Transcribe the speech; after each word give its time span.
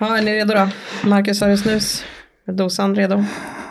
Ja, 0.00 0.18
är 0.18 0.22
ni 0.22 0.32
redo 0.32 0.54
då? 0.54 0.68
Marcus, 1.08 1.40
har 1.40 1.48
du 1.48 1.56
snus? 1.56 2.04
Är 2.46 2.52
dosan 2.52 2.94
redo? 2.96 3.24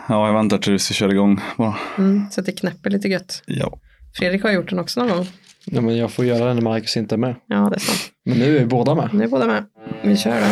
Ja, 0.09 0.27
jag 0.27 0.33
väntar 0.33 0.57
tills 0.57 0.91
vi 0.91 0.95
kör 0.95 1.13
igång 1.13 1.41
bara. 1.57 1.75
Mm, 1.97 2.25
så 2.31 2.39
att 2.39 2.45
det 2.45 2.51
knäpper 2.51 2.89
lite 2.89 3.07
gött. 3.07 3.43
Ja. 3.45 3.79
Fredrik 4.17 4.43
har 4.43 4.51
gjort 4.51 4.69
den 4.69 4.79
också 4.79 4.99
någon 4.99 5.17
gång. 5.17 5.27
Ja, 5.65 5.81
men 5.81 5.97
jag 5.97 6.11
får 6.11 6.25
göra 6.25 6.45
det 6.45 6.53
när 6.53 6.61
Marcus 6.61 6.97
inte 6.97 7.15
är 7.15 7.17
med. 7.17 7.35
Ja, 7.47 7.55
det 7.55 7.75
är 7.75 7.79
sant. 7.79 8.11
Men 8.25 8.37
nu 8.37 8.55
är 8.55 8.59
vi 8.59 8.65
båda 8.65 8.95
med. 8.95 9.09
Nu 9.13 9.23
är 9.23 9.27
båda 9.27 9.45
med. 9.45 9.65
Vi 10.03 10.17
kör 10.17 10.41
då. 10.41 10.47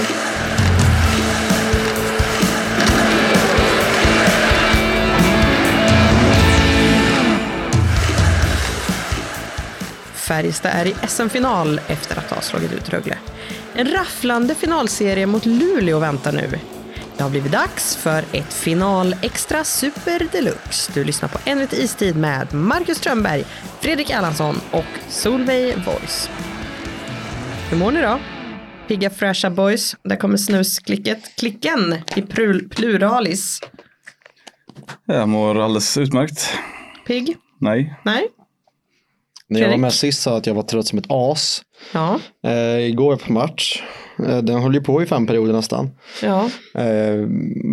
Färjestad 10.13 10.71
är 10.75 10.85
i 10.85 10.93
SM-final 11.07 11.81
efter 11.87 12.17
att 12.17 12.31
ha 12.31 12.41
slagit 12.41 12.73
ut 12.73 12.89
Rögle. 12.89 13.17
En 13.75 13.87
rafflande 13.87 14.55
finalserie 14.55 15.25
mot 15.25 15.45
Luleå 15.45 15.99
väntar 15.99 16.31
nu. 16.31 16.59
Det 17.17 17.23
har 17.23 17.29
blivit 17.29 17.51
dags 17.51 17.95
för 17.95 18.23
ett 18.31 18.53
final 18.53 19.15
extra 19.21 19.63
super 19.63 20.27
deluxe. 20.31 20.91
Du 20.93 21.03
lyssnar 21.03 21.29
på 21.29 21.39
En 21.45 21.59
lite 21.59 21.75
istid 21.75 22.15
med 22.15 22.53
Marcus 22.53 22.97
Strömberg, 22.97 23.43
Fredrik 23.79 24.09
Erlandsson 24.09 24.55
och 24.71 24.85
Solveig 25.09 25.75
Voice. 25.85 26.29
Hur 27.69 27.77
mår 27.77 27.91
ni 27.91 28.01
då? 28.01 28.19
Pigga 28.87 29.09
fräscha 29.09 29.49
boys. 29.49 29.95
Där 30.03 30.15
kommer 30.15 30.37
snusklicket. 30.37 31.35
Klicken 31.37 31.95
i 32.15 32.21
plur- 32.21 32.69
pluralis. 32.69 33.59
Jag 35.05 35.29
mår 35.29 35.59
alldeles 35.61 35.97
utmärkt. 35.97 36.49
Pigg? 37.07 37.37
Nej. 37.59 37.99
Nej? 38.05 38.27
När 39.49 39.61
jag 39.61 39.69
var 39.69 39.77
med 39.77 39.93
sist 39.93 40.21
sa 40.21 40.37
att 40.37 40.47
jag 40.47 40.53
var 40.53 40.63
trött 40.63 40.87
som 40.87 40.99
ett 40.99 41.05
as. 41.09 41.61
Ja. 41.93 42.19
Eh, 42.43 42.79
igår 42.79 43.05
var 43.05 43.11
jag 43.11 43.21
på 43.21 43.33
match. 43.33 43.83
Eh, 44.19 44.37
den 44.37 44.61
höll 44.61 44.73
ju 44.73 44.81
på 44.81 45.03
i 45.03 45.05
fem 45.05 45.27
perioder 45.27 45.53
nästan. 45.53 45.89
Ja. 46.21 46.49
Eh, 46.81 47.27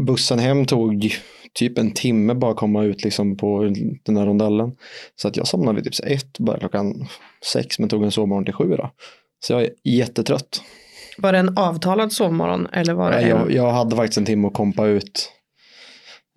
bussen 0.07 0.39
hem 0.39 0.67
tog 0.67 1.15
typ 1.55 1.79
en 1.79 1.93
timme 1.93 2.35
bara 2.35 2.51
att 2.51 2.57
komma 2.57 2.85
ut 2.85 3.05
liksom 3.05 3.37
på 3.37 3.75
den 4.05 4.17
här 4.17 4.27
rondellen. 4.27 4.73
Så 5.17 5.29
att 5.29 5.37
jag 5.37 5.47
somnade 5.47 5.83
vid 5.83 5.93
typ 5.93 6.07
ett, 6.07 6.39
bara 6.39 6.59
klockan 6.59 7.09
sex, 7.53 7.79
men 7.79 7.89
tog 7.89 8.05
en 8.05 8.11
sovmorgon 8.11 8.45
till 8.45 8.55
sju 8.55 8.77
då. 8.77 8.91
Så 9.41 9.53
jag 9.53 9.63
är 9.63 9.71
jättetrött. 9.85 10.63
Var 11.19 11.33
det 11.33 11.39
en 11.39 11.59
avtalad 11.59 12.13
sovmorgon 12.13 12.67
eller 12.73 12.95
var 12.95 13.11
det 13.11 13.17
Nej. 13.17 13.29
Jag, 13.29 13.53
jag 13.53 13.73
hade 13.73 13.97
faktiskt 13.97 14.19
en 14.19 14.25
timme 14.25 14.49
att 14.49 14.55
kompa 14.55 14.87
ut. 14.87 15.33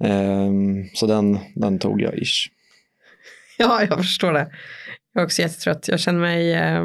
Ehm, 0.03 0.89
så 0.93 1.07
den, 1.07 1.39
den 1.55 1.79
tog 1.79 2.01
jag 2.01 2.17
ish. 2.17 2.47
Ja, 3.57 3.83
jag 3.89 3.97
förstår 3.97 4.33
det. 4.33 4.47
Jag 5.15 5.21
är 5.21 5.25
också 5.25 5.41
jättetrött. 5.41 5.87
Jag 5.87 5.99
känner 5.99 6.19
mig, 6.19 6.53
eh, 6.53 6.83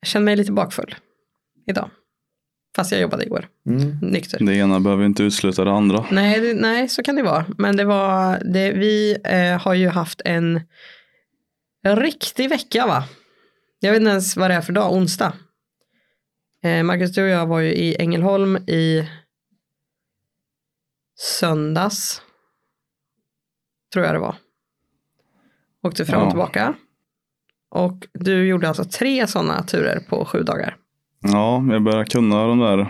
jag 0.00 0.06
känner 0.06 0.24
mig 0.24 0.36
lite 0.36 0.52
bakfull 0.52 0.94
idag. 1.66 1.90
Fast 2.76 2.92
jag 2.92 3.00
jobbade 3.00 3.24
igår, 3.24 3.48
Mm. 3.66 3.98
nykter. 4.02 4.44
Det 4.44 4.54
ena 4.54 4.80
behöver 4.80 5.04
inte 5.04 5.22
utesluta 5.22 5.64
det 5.64 5.70
andra. 5.72 6.06
Nej, 6.10 6.40
det, 6.40 6.54
nej, 6.54 6.88
så 6.88 7.02
kan 7.02 7.16
det 7.16 7.22
vara. 7.22 7.46
Men 7.58 7.76
det 7.76 7.84
var, 7.84 8.42
det, 8.52 8.72
vi 8.72 9.16
eh, 9.24 9.60
har 9.62 9.74
ju 9.74 9.88
haft 9.88 10.20
en 10.24 10.60
riktig 11.84 12.48
vecka 12.48 12.86
va? 12.86 13.04
Jag 13.80 13.92
vet 13.92 14.00
inte 14.00 14.10
ens 14.10 14.36
vad 14.36 14.50
det 14.50 14.54
är 14.54 14.60
för 14.60 14.72
dag, 14.72 14.92
onsdag. 14.92 15.32
Eh, 16.64 16.82
Marcus, 16.82 17.12
du 17.14 17.22
och 17.22 17.28
jag 17.28 17.46
var 17.46 17.60
ju 17.60 17.72
i 17.72 17.96
Ängelholm 18.00 18.56
i 18.56 19.08
söndags. 21.20 22.22
Tror 23.92 24.04
jag 24.04 24.14
det 24.14 24.18
var. 24.18 24.36
Åkte 25.82 26.04
fram 26.04 26.20
och 26.20 26.26
Ja. 26.26 26.30
tillbaka. 26.30 26.74
Och 27.70 28.06
du 28.14 28.46
gjorde 28.46 28.68
alltså 28.68 28.84
tre 28.84 29.26
sådana 29.26 29.62
turer 29.62 30.00
på 30.08 30.24
sju 30.24 30.42
dagar. 30.42 30.76
Ja, 31.20 31.64
jag 31.70 31.82
börjar 31.82 32.04
kunna 32.04 32.46
de 32.46 32.58
där 32.58 32.88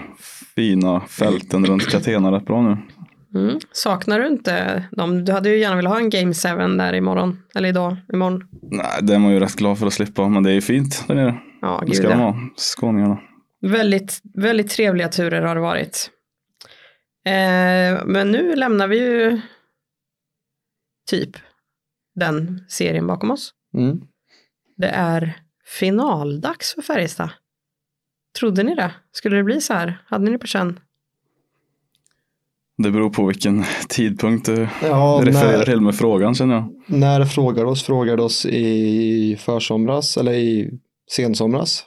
fina 0.54 1.00
fälten 1.00 1.66
runt 1.66 1.86
Catena 1.90 2.32
rätt 2.32 2.44
bra 2.46 2.62
nu. 2.62 2.76
Mm. 3.34 3.58
Saknar 3.72 4.20
du 4.20 4.26
inte 4.26 4.84
dem? 4.90 5.24
Du 5.24 5.32
hade 5.32 5.48
ju 5.48 5.58
gärna 5.58 5.76
velat 5.76 5.92
ha 5.92 6.00
en 6.00 6.10
Game 6.10 6.34
7 6.34 6.48
där 6.78 6.92
imorgon. 6.94 7.42
Eller 7.54 7.68
idag, 7.68 7.96
imorgon. 8.12 8.48
Nej, 8.62 8.86
det 9.02 9.14
är 9.14 9.18
man 9.18 9.32
ju 9.32 9.40
rätt 9.40 9.56
glad 9.56 9.78
för 9.78 9.86
att 9.86 9.92
slippa, 9.92 10.28
men 10.28 10.42
det 10.42 10.50
är 10.50 10.54
ju 10.54 10.60
fint 10.60 11.04
där 11.08 11.14
nere. 11.14 11.40
Ja, 11.60 11.78
Det 11.80 11.86
gud 11.86 11.96
ska 11.96 12.08
de 12.08 12.20
ja. 12.20 12.26
ha, 12.30 12.36
skåningarna. 12.56 13.18
Väldigt, 13.60 14.20
väldigt 14.34 14.70
trevliga 14.70 15.08
turer 15.08 15.42
har 15.42 15.54
det 15.54 15.60
varit. 15.60 16.10
Eh, 17.26 18.04
men 18.06 18.30
nu 18.32 18.56
lämnar 18.56 18.88
vi 18.88 18.98
ju 18.98 19.40
typ 21.10 21.30
den 22.18 22.64
serien 22.68 23.06
bakom 23.06 23.30
oss. 23.30 23.52
Mm. 23.74 24.00
Det 24.76 24.88
är 24.88 25.42
finaldags 25.78 26.74
för 26.74 26.82
Färjestad. 26.82 27.30
Trodde 28.38 28.62
ni 28.62 28.74
det? 28.74 28.94
Skulle 29.12 29.36
det 29.36 29.44
bli 29.44 29.60
så 29.60 29.74
här? 29.74 30.02
Hade 30.06 30.30
ni 30.30 30.38
på 30.38 30.46
känn? 30.46 30.80
Det 32.82 32.90
beror 32.90 33.10
på 33.10 33.26
vilken 33.26 33.64
tidpunkt 33.88 34.46
du 34.46 34.68
Ja, 34.82 35.20
refererar 35.24 35.58
när, 35.58 35.64
till 35.64 35.80
med 35.80 35.94
frågan 35.94 36.34
känner 36.34 36.54
jag. 36.54 36.74
när 36.86 37.24
frågar 37.24 37.64
oss? 37.64 37.82
Frågar 37.82 38.20
oss 38.20 38.46
i 38.46 39.36
försomras 39.40 40.16
eller 40.16 40.32
i 40.32 40.70
sensomras? 41.10 41.86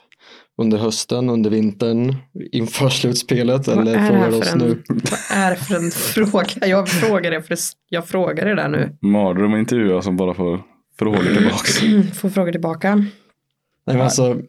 Under 0.58 0.78
hösten, 0.78 1.30
under 1.30 1.50
vintern, 1.50 2.16
inför 2.52 2.88
slutspelet 2.88 3.66
Vad 3.66 3.78
eller 3.78 4.06
frågar 4.06 4.20
här 4.20 4.38
oss 4.38 4.52
en, 4.52 4.58
nu? 4.58 4.82
vad 4.88 5.38
är 5.38 5.50
det 5.50 5.56
för 5.56 5.74
en 5.74 5.90
fråga? 6.30 6.66
Jag 6.68 6.88
frågar 6.88 7.30
det, 7.30 7.42
för 7.42 7.56
jag 7.88 8.08
frågar 8.08 8.44
det 8.44 8.54
där 8.54 8.68
nu. 8.68 8.96
Mardröm 9.00 9.54
att 9.54 9.58
intervjua 9.58 10.02
som 10.02 10.16
bara 10.16 10.34
får 10.34 10.62
frågor 10.98 11.34
tillbaks. 11.34 11.80
Får 12.20 12.28
fråga 12.28 12.52
tillbaka. 12.52 12.94
Nej, 12.94 13.06
men 13.96 14.00
alltså, 14.00 14.40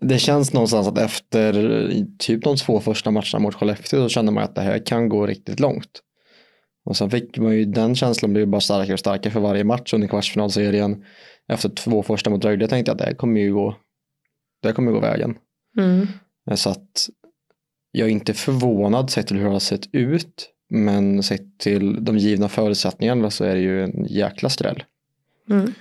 det 0.00 0.18
känns 0.18 0.52
någonstans 0.52 0.88
att 0.88 0.98
efter 0.98 1.52
typ 2.18 2.44
de 2.44 2.56
två 2.56 2.80
första 2.80 3.10
matcherna 3.10 3.38
mot 3.38 3.54
Skellefteå 3.54 4.02
så 4.02 4.08
kände 4.08 4.32
man 4.32 4.44
att 4.44 4.54
det 4.54 4.60
här 4.60 4.86
kan 4.86 5.08
gå 5.08 5.26
riktigt 5.26 5.60
långt. 5.60 6.00
Och 6.84 6.96
sen 6.96 7.10
fick 7.10 7.38
man 7.38 7.54
ju 7.56 7.64
den 7.64 7.94
känslan 7.94 8.32
blev 8.32 8.48
bara 8.48 8.60
starkare 8.60 8.92
och 8.92 8.98
starkare 8.98 9.32
för 9.32 9.40
varje 9.40 9.64
match 9.64 9.94
under 9.94 10.08
kvartsfinalserien. 10.08 11.04
Efter 11.48 11.68
två 11.68 12.02
första 12.02 12.30
mot 12.30 12.44
Rögle 12.44 12.68
tänkte 12.68 12.90
jag 12.90 12.94
att 12.94 12.98
det 12.98 13.04
här 13.04 13.14
kommer 13.14 13.40
ju 13.40 13.54
gå, 13.54 13.76
det 14.62 14.68
här 14.68 14.74
kommer 14.74 14.92
gå 14.92 15.00
vägen. 15.00 15.36
Mm. 15.78 16.06
Så 16.54 16.70
att 16.70 17.08
jag 17.92 18.08
är 18.08 18.12
inte 18.12 18.34
förvånad 18.34 19.10
sett 19.10 19.26
till 19.26 19.36
hur 19.36 19.44
det 19.44 19.50
har 19.50 19.58
sett 19.58 19.94
ut. 19.94 20.50
Men 20.70 21.22
sett 21.22 21.58
till 21.58 22.04
de 22.04 22.18
givna 22.18 22.48
förutsättningarna 22.48 23.30
så 23.30 23.44
är 23.44 23.54
det 23.54 23.60
ju 23.60 23.84
en 23.84 24.04
jäkla 24.04 24.48
skräll. 24.48 24.84
Mm. 25.50 25.72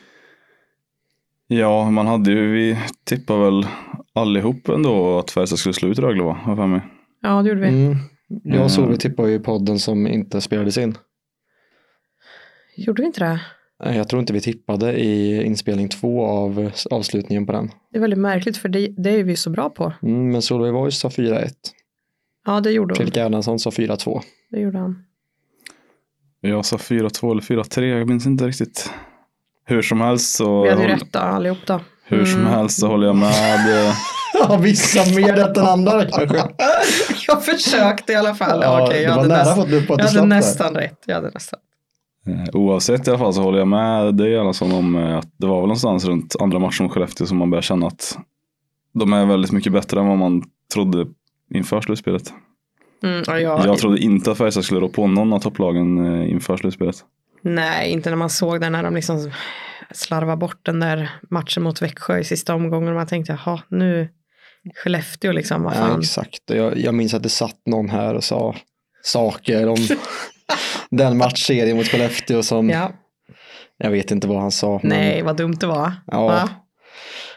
Ja, 1.47 1.91
man 1.91 2.07
hade 2.07 2.31
ju, 2.31 2.51
vi 2.51 2.77
tippade 3.03 3.43
väl 3.43 3.67
allihop 4.13 4.69
ändå 4.69 5.19
att 5.19 5.31
Färjestad 5.31 5.59
skulle 5.59 5.73
slå 5.73 5.89
ut 5.89 5.99
Rögle 5.99 6.23
va? 6.23 6.33
Har 6.43 6.55
för 6.55 6.67
mig. 6.67 6.81
Ja, 7.21 7.41
det 7.41 7.49
gjorde 7.49 7.61
vi. 7.61 7.67
Mm. 7.67 7.95
Jag 8.43 8.63
och 8.63 8.71
Solveig 8.71 8.89
Mm. 8.89 8.99
tippade 8.99 9.29
ju 9.29 9.35
i 9.35 9.39
podden 9.39 9.79
som 9.79 10.07
inte 10.07 10.41
spelades 10.41 10.77
in. 10.77 10.97
Gjorde 12.75 13.01
vi 13.01 13.05
inte 13.05 13.19
det? 13.19 13.41
Nej, 13.83 13.97
Jag 13.97 14.09
tror 14.09 14.19
inte 14.19 14.33
vi 14.33 14.41
tippade 14.41 14.93
i 14.99 15.43
inspelning 15.43 15.89
två 15.89 16.25
av 16.25 16.71
avslutningen 16.91 17.45
på 17.45 17.51
den. 17.51 17.71
Det 17.91 17.97
är 17.97 18.01
väldigt 18.01 18.19
märkligt 18.19 18.57
för 18.57 18.69
det, 18.69 18.87
det 18.97 19.09
är 19.09 19.23
vi 19.23 19.35
så 19.35 19.49
bra 19.49 19.69
på. 19.69 19.93
Mm, 20.03 20.31
men 20.31 20.41
Solveig 20.41 20.73
Voice 20.73 20.99
sa 20.99 21.07
4-1. 21.09 21.49
Ja, 22.45 22.59
det 22.59 22.71
gjorde 22.71 22.91
hon. 22.91 22.95
Fredrik 22.95 23.17
Erlandsson 23.17 23.59
sa 23.59 23.69
4-2. 23.69 24.21
Det 24.51 24.59
gjorde 24.59 24.77
han. 24.79 25.03
Jag 26.41 26.65
sa 26.65 26.77
4-2 26.77 27.31
eller 27.31 27.41
4-3, 27.41 27.81
jag 27.83 28.07
minns 28.09 28.25
inte 28.25 28.47
riktigt. 28.47 28.91
Hur 29.65 29.81
som 29.81 30.01
helst 30.01 30.35
så, 30.35 30.63
Vi 30.63 30.69
hade 30.69 30.81
ju 30.81 30.87
rätt 30.87 31.13
då, 31.13 31.19
allihop 31.19 31.57
då. 31.65 31.79
hur 32.05 32.25
som 32.25 32.39
Mm. 32.41 32.53
helst 32.53 32.79
så 32.79 32.87
håller 32.87 33.07
jag 33.07 33.15
med. 33.15 33.85
eh, 33.87 33.93
Ja, 34.49 34.57
vissa 34.57 34.99
mer 35.15 35.33
rätt 35.35 35.57
än 35.57 35.65
andra 35.65 36.05
kanske. 36.05 36.41
Jag 37.27 37.45
försökte 37.45 38.13
i 38.13 38.15
alla 38.15 38.35
fall. 38.35 38.59
Ja, 38.63 38.85
Okej, 38.87 39.03
jag 39.03 39.11
hade, 39.11 39.27
näst, 39.27 40.13
jag 40.15 40.27
nästan 40.27 40.73
rätt. 40.75 40.99
Jag 41.05 41.15
hade 41.15 41.29
nästan. 41.29 41.59
Eh, 42.27 42.43
Oavsett 42.53 43.07
i 43.07 43.09
alla 43.09 43.19
fall 43.19 43.33
så 43.33 43.41
håller 43.41 43.57
jag 43.59 43.67
med 43.67 44.15
dig 44.15 44.33
Erlandsson 44.33 44.71
om 44.71 44.95
eh, 44.95 45.17
att 45.17 45.27
det 45.37 45.47
var 45.47 45.55
väl 45.55 45.67
någonstans 45.67 46.05
runt 46.05 46.35
andra 46.39 46.59
matchen 46.59 46.83
mot 46.83 46.93
Skellefteå 46.93 47.27
som 47.27 47.37
man 47.37 47.49
börjar 47.49 47.61
känna 47.61 47.87
att 47.87 48.17
de 48.93 49.13
är 49.13 49.25
väldigt 49.25 49.51
mycket 49.51 49.71
bättre 49.73 49.99
än 49.99 50.07
vad 50.07 50.17
man 50.17 50.43
trodde 50.73 51.05
inför 51.53 51.81
slutspelet. 51.81 52.33
Mm, 53.03 53.23
ja, 53.27 53.39
jag, 53.39 53.65
Jag 53.65 53.77
trodde 53.77 53.99
inte 53.99 54.31
att 54.31 54.37
Färjestad 54.37 54.63
skulle 54.65 54.79
rå 54.79 54.89
på 54.89 55.07
någon 55.07 55.33
av 55.33 55.39
topplagen 55.39 56.05
eh, 56.21 56.31
inför 56.31 56.57
slutspelet. 56.57 56.95
Nej, 57.41 57.91
inte 57.91 58.09
när 58.09 58.17
man 58.17 58.29
såg 58.29 58.61
det 58.61 58.69
när 58.69 58.83
de 58.83 58.95
liksom 58.95 59.31
slarvade 59.91 60.37
bort 60.37 60.59
den 60.61 60.79
där 60.79 61.09
matchen 61.29 61.63
mot 61.63 61.81
Växjö 61.81 62.19
i 62.19 62.23
sista 62.23 62.55
omgången. 62.55 62.89
Och 62.89 62.95
man 62.95 63.07
tänkte, 63.07 63.39
jaha, 63.45 63.61
nu 63.69 64.09
Skellefteå 64.75 65.31
liksom, 65.31 65.63
vad 65.63 65.73
Ja, 65.73 65.77
fan. 65.77 65.99
exakt. 65.99 66.49
Och 66.49 66.55
Jag, 66.57 66.77
jag 66.77 66.93
minns 66.93 67.13
att 67.13 67.23
det 67.23 67.29
satt 67.29 67.61
någon 67.65 67.89
här 67.89 68.13
och 68.15 68.23
sa 68.23 68.55
saker 69.03 69.67
om 69.67 69.77
den 70.91 71.17
matchserien 71.17 71.77
mot 71.77 71.87
Skellefteå 71.87 72.43
som 72.43 72.69
Ja, 72.69 72.91
jag 73.77 73.91
vet 73.91 74.11
inte 74.11 74.27
vad 74.27 74.41
han 74.41 74.51
sa. 74.51 74.79
men- 74.83 74.89
nej, 74.89 75.21
vad 75.21 75.37
dumt 75.37 75.55
det 75.59 75.67
var. 75.67 75.93
Ja. 76.07 76.25
Va? 76.27 76.49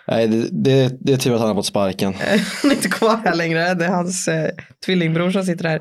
Nej, 0.09 0.29
det, 0.29 0.49
det, 0.53 0.97
det 1.01 1.13
är 1.13 1.17
tur 1.17 1.35
att 1.35 1.41
han 1.41 1.49
har 1.49 1.55
fått 1.55 1.67
sparken. 1.67 2.15
Han 2.63 2.71
är 2.71 2.75
inte 2.75 2.89
kvar 2.89 3.17
här 3.25 3.35
längre. 3.35 3.75
Det 3.75 3.85
är 3.85 3.89
hans 3.89 4.29
eh, 4.29 4.51
tvillingbror 4.87 5.31
som 5.31 5.43
sitter 5.45 5.65
här. 5.69 5.77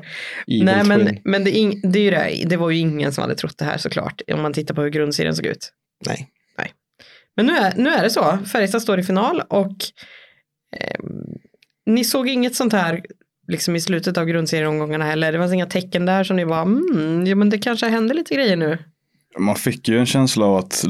Evil 0.46 0.64
Nej, 0.64 0.84
men, 0.84 1.06
twin. 1.06 1.20
men 1.24 1.44
det, 1.44 1.50
ing, 1.50 1.80
det, 1.92 1.98
är 1.98 2.02
ju 2.02 2.10
det. 2.10 2.48
det 2.48 2.56
var 2.56 2.70
ju 2.70 2.78
ingen 2.78 3.12
som 3.12 3.22
hade 3.22 3.34
trott 3.34 3.58
det 3.58 3.64
här 3.64 3.78
såklart. 3.78 4.20
Om 4.32 4.42
man 4.42 4.52
tittar 4.52 4.74
på 4.74 4.82
hur 4.82 4.88
grundserien 4.90 5.36
såg 5.36 5.46
ut. 5.46 5.72
Nej. 6.06 6.28
Men 7.36 7.46
nu 7.46 7.52
är, 7.56 7.74
nu 7.76 7.90
är 7.90 8.02
det 8.02 8.10
så. 8.10 8.38
Färjestad 8.52 8.82
står 8.82 8.98
i 9.00 9.02
final 9.02 9.42
och 9.48 9.76
eh, 10.76 11.00
ni 11.86 12.04
såg 12.04 12.28
inget 12.28 12.54
sånt 12.54 12.72
här 12.72 13.02
liksom 13.50 13.76
i 13.76 13.80
slutet 13.80 14.18
av 14.18 14.24
grundserieomgångarna 14.24 15.04
heller. 15.04 15.32
Det 15.32 15.38
fanns 15.38 15.52
inga 15.52 15.66
tecken 15.66 16.06
där 16.06 16.24
som 16.24 16.36
ni 16.36 16.44
var, 16.44 16.62
mm, 16.62 17.26
ja 17.26 17.34
men 17.34 17.50
det 17.50 17.58
kanske 17.58 17.88
händer 17.88 18.14
lite 18.14 18.34
grejer 18.34 18.56
nu. 18.56 18.78
Man 19.38 19.56
fick 19.56 19.88
ju 19.88 19.98
en 19.98 20.06
känsla 20.06 20.46
av 20.46 20.56
att 20.56 20.84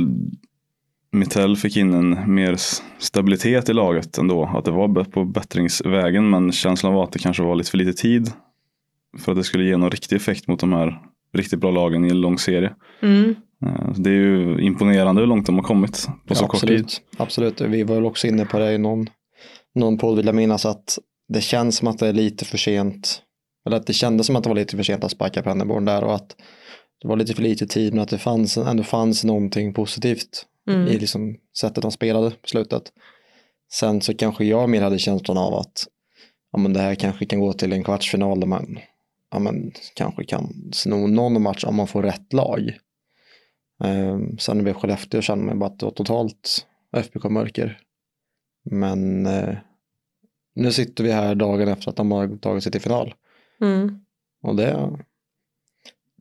Mittell 1.12 1.56
fick 1.56 1.76
in 1.76 1.94
en 1.94 2.34
mer 2.34 2.56
stabilitet 2.98 3.68
i 3.68 3.72
laget 3.72 4.18
ändå. 4.18 4.44
Att 4.54 4.64
det 4.64 4.70
var 4.70 5.04
på 5.04 5.24
bättringsvägen 5.24 6.30
men 6.30 6.52
känslan 6.52 6.94
var 6.94 7.04
att 7.04 7.12
det 7.12 7.18
kanske 7.18 7.42
var 7.42 7.54
lite 7.54 7.70
för 7.70 7.78
lite 7.78 7.92
tid. 7.92 8.32
För 9.18 9.32
att 9.32 9.38
det 9.38 9.44
skulle 9.44 9.64
ge 9.64 9.76
någon 9.76 9.90
riktig 9.90 10.16
effekt 10.16 10.48
mot 10.48 10.60
de 10.60 10.72
här 10.72 11.00
riktigt 11.36 11.58
bra 11.58 11.70
lagen 11.70 12.04
i 12.04 12.08
en 12.08 12.20
lång 12.20 12.38
serie. 12.38 12.72
Mm. 13.02 13.34
Eh, 13.66 13.92
det 13.96 14.10
är 14.10 14.14
ju 14.14 14.60
imponerande 14.60 15.20
hur 15.20 15.26
långt 15.26 15.46
de 15.46 15.54
har 15.54 15.62
kommit 15.62 16.08
på 16.26 16.34
så 16.34 16.44
ja, 16.44 16.48
kort 16.48 16.56
absolut. 16.56 16.88
tid. 16.88 16.98
Absolut, 17.16 17.60
vi 17.60 17.82
var 17.82 17.94
väl 17.94 18.04
också 18.04 18.26
inne 18.26 18.44
på 18.44 18.58
det 18.58 18.72
i 18.72 18.78
någon, 18.78 19.06
någon 19.74 19.98
podd 19.98 20.16
vill 20.16 20.26
jag 20.26 20.34
minnas 20.34 20.66
att 20.66 20.98
det 21.32 21.40
känns 21.40 21.76
som 21.76 21.88
att 21.88 21.98
det 21.98 22.08
är 22.08 22.12
lite 22.12 22.44
för 22.44 22.58
sent. 22.58 23.22
Eller 23.66 23.76
att 23.76 23.86
det 23.86 23.92
kändes 23.92 24.26
som 24.26 24.36
att 24.36 24.42
det 24.42 24.48
var 24.48 24.56
lite 24.56 24.76
för 24.76 24.82
sent 24.82 25.04
att 25.04 25.10
sparka 25.10 25.42
Pennerborn 25.42 25.84
där 25.84 26.04
och 26.04 26.14
att 26.14 26.36
det 27.02 27.08
var 27.08 27.16
lite 27.16 27.34
för 27.34 27.42
lite 27.42 27.66
tid 27.66 27.94
men 27.94 28.02
att 28.02 28.08
det 28.08 28.18
fanns, 28.18 28.56
ändå 28.56 28.82
fanns 28.82 29.24
någonting 29.24 29.74
positivt 29.74 30.46
Mm. 30.68 30.88
i 30.88 30.98
liksom 30.98 31.36
sättet 31.58 31.82
de 31.82 31.92
spelade 31.92 32.30
på 32.30 32.48
slutet. 32.48 32.82
Sen 33.72 34.00
så 34.00 34.14
kanske 34.14 34.44
jag 34.44 34.68
mer 34.68 34.82
hade 34.82 34.98
känslan 34.98 35.38
av 35.38 35.54
att 35.54 35.86
ja, 36.52 36.58
men 36.58 36.72
det 36.72 36.80
här 36.80 36.94
kanske 36.94 37.26
kan 37.26 37.40
gå 37.40 37.52
till 37.52 37.72
en 37.72 37.84
kvartsfinal 37.84 38.40
där 38.40 38.46
man 38.46 38.78
ja, 39.30 39.38
men, 39.38 39.72
kanske 39.94 40.24
kan 40.24 40.70
sno 40.72 41.06
någon 41.06 41.42
match 41.42 41.64
om 41.64 41.76
man 41.76 41.86
får 41.86 42.02
rätt 42.02 42.32
lag. 42.32 42.78
Um, 43.84 44.38
sen 44.38 44.56
när 44.56 44.64
vi 44.64 44.72
var 44.72 44.80
Skellefteå 44.80 45.20
kände 45.20 45.44
man 45.44 45.58
bara 45.58 45.66
att 45.66 45.78
det 45.78 45.86
var 45.86 45.92
totalt 45.92 46.66
FBK-mörker. 46.96 47.80
Men 48.70 49.26
eh, 49.26 49.56
nu 50.60 50.72
sitter 50.72 51.04
vi 51.04 51.12
här 51.12 51.34
dagen 51.34 51.68
efter 51.68 51.90
att 51.90 51.96
de 51.96 52.12
har 52.12 52.36
tagit 52.36 52.62
sig 52.62 52.72
till 52.72 52.80
final. 52.80 53.14
Mm. 53.60 54.00
Och 54.42 54.56
det 54.56 54.98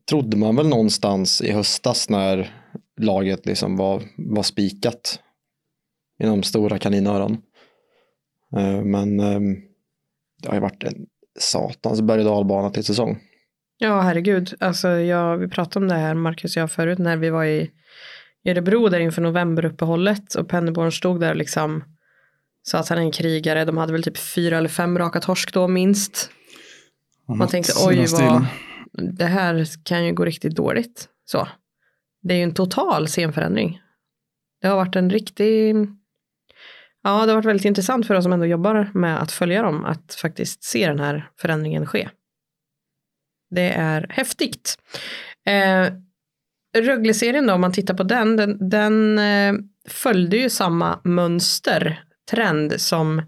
trodde 0.10 0.38
man 0.38 0.56
väl 0.56 0.68
någonstans 0.68 1.42
i 1.42 1.52
höstas 1.52 2.10
när 2.10 2.54
laget 2.98 3.46
liksom 3.46 3.78
var, 3.78 4.04
var 4.18 4.44
spikat 4.44 5.20
inom 6.24 6.44
stora 6.44 6.78
kaninöron. 6.78 7.38
Eh, 8.58 8.82
Men 8.82 9.20
eh, 9.20 9.40
det 10.42 10.48
har 10.48 10.56
ju 10.56 10.62
varit 10.62 10.84
en 10.84 11.06
satans 11.40 12.02
berg 12.02 12.20
och 12.20 12.26
dalbana 12.26 12.70
till 12.70 12.84
säsong. 12.84 13.20
Ja, 13.78 14.02
herregud. 14.02 14.54
Alltså, 14.60 14.88
jag, 14.90 15.38
vi 15.38 15.48
pratade 15.48 15.84
om 15.84 15.90
det 15.90 15.96
här, 15.96 16.14
Marcus 16.14 16.58
och 16.58 16.62
jag, 16.62 16.72
förut 16.72 17.00
när 17.00 17.18
vi 17.18 17.30
var 17.30 17.46
i 17.46 17.72
i 18.44 18.50
Örebro 18.50 18.90
där 18.90 19.00
inför 19.00 19.22
novemberuppehållet 19.22 20.36
och 20.36 20.50
Pennerborn 20.50 20.92
stod 20.92 21.20
där 21.20 21.30
och 21.30 21.36
liksom 21.36 21.84
sa 22.70 22.78
att 22.78 22.90
han 22.90 22.98
är 22.98 23.02
en 23.02 23.12
krigare. 23.12 23.66
De 23.66 23.78
hade 23.78 23.94
väl 23.94 24.04
typ 24.04 24.18
fyra 24.18 24.58
eller 24.58 24.70
fem 24.70 24.98
raka 24.98 25.20
torsk 25.20 25.54
då 25.54 25.68
minst. 25.68 26.30
Man 27.28 27.48
tänkte 27.48 27.74
oj 27.88 28.06
vad, 28.12 28.46
det 29.18 29.26
här 29.26 29.66
kan 29.84 30.06
ju 30.06 30.14
gå 30.14 30.26
riktigt 30.26 30.56
dåligt. 30.56 31.08
Så. 31.26 31.48
Det 32.22 32.34
är 32.34 32.38
ju 32.38 32.44
en 32.44 32.54
total 32.54 33.08
scenförändring. 33.08 33.82
Det 34.62 34.68
har 34.68 34.76
varit 34.76 34.96
en 34.96 35.10
riktig, 35.10 35.76
ja 37.04 37.26
det 37.26 37.32
har 37.32 37.36
varit 37.36 37.46
väldigt 37.46 37.66
intressant 37.66 38.08
för 38.08 38.16
oss 38.16 38.24
som 38.24 38.34
ändå 38.34 38.46
jobbar 38.46 38.92
med 38.94 39.22
att 39.22 39.32
följa 39.32 39.62
dem, 39.62 39.86
att 39.86 40.14
faktiskt 40.22 40.64
se 40.64 40.88
den 40.88 41.00
här 41.00 41.30
förändringen 41.38 41.86
ske. 41.86 42.10
Det 43.50 43.70
är 43.70 44.08
häftigt. 44.10 44.76
Eh, 45.46 45.94
Rögle-serien 46.78 47.48
då, 47.48 47.54
om 47.54 47.62
man 47.62 47.72
tittar 47.72 47.94
på 47.94 48.04
den, 48.04 48.36
den, 48.36 48.70
den 48.70 49.20
eh, 49.20 49.54
följde 49.88 50.38
ju 50.38 50.50
samma 50.50 51.00
mönster, 51.04 52.04
trend 52.30 52.82
som 52.82 53.22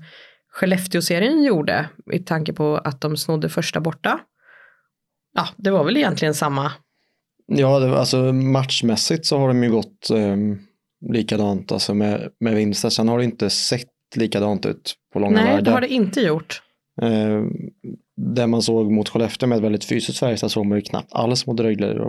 Skellefteå-serien 0.53 1.44
gjorde 1.44 1.89
i 2.13 2.19
tanke 2.19 2.53
på 2.53 2.77
att 2.77 3.01
de 3.01 3.18
snodde 3.18 3.50
första 3.50 3.80
borta. 3.80 4.19
Ja, 5.33 5.48
det 5.57 5.71
var 5.71 5.83
väl 5.83 5.98
egentligen 5.98 6.33
samma. 6.33 6.71
Ja, 7.48 7.80
det, 7.80 8.00
alltså 8.00 8.33
matchmässigt 8.33 9.25
så 9.25 9.38
har 9.38 9.48
de 9.48 9.63
ju 9.63 9.71
gått 9.71 10.09
eh, 10.09 10.38
likadant 11.12 11.71
alltså 11.71 11.94
med, 11.94 12.30
med 12.39 12.56
vinster. 12.56 12.89
Sen 12.89 13.07
har 13.07 13.18
det 13.18 13.24
inte 13.24 13.50
sett 13.50 13.88
likadant 14.15 14.65
ut 14.65 14.94
på 15.13 15.19
långa 15.19 15.36
Nej, 15.36 15.45
vägar. 15.45 15.62
det 15.62 15.71
har 15.71 15.81
det 15.81 15.88
inte 15.88 16.21
gjort. 16.21 16.62
Eh, 17.01 17.42
det 18.21 18.47
man 18.47 18.62
såg 18.62 18.91
mot 18.91 19.09
Skellefteå 19.09 19.50
med 19.50 19.56
ett 19.57 19.63
väldigt 19.63 19.85
fysiskt 19.85 20.19
Färjestad 20.19 20.51
såg 20.51 20.65
man 20.65 20.77
ju 20.77 20.81
knappt 20.81 21.13
alls 21.13 21.47
mot 21.47 21.59
Rögle. 21.59 22.00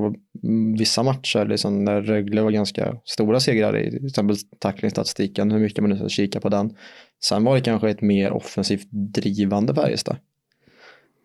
Vissa 0.78 1.02
matcher 1.02 1.46
liksom, 1.46 1.84
när 1.84 2.02
Rögle 2.02 2.42
var 2.42 2.50
ganska 2.50 2.96
stora 3.04 3.40
segrar 3.40 3.78
i 3.78 3.90
till 3.90 4.06
exempel 4.06 4.36
tacklingsstatistiken, 4.58 5.50
hur 5.50 5.58
mycket 5.58 5.80
man 5.80 5.90
nu 5.90 5.96
ska 5.96 6.08
kika 6.08 6.40
på 6.40 6.48
den. 6.48 6.76
Sen 7.24 7.44
var 7.44 7.54
det 7.54 7.60
kanske 7.60 7.90
ett 7.90 8.00
mer 8.00 8.32
offensivt 8.32 8.88
drivande 8.90 9.74
Färjestad. 9.74 10.16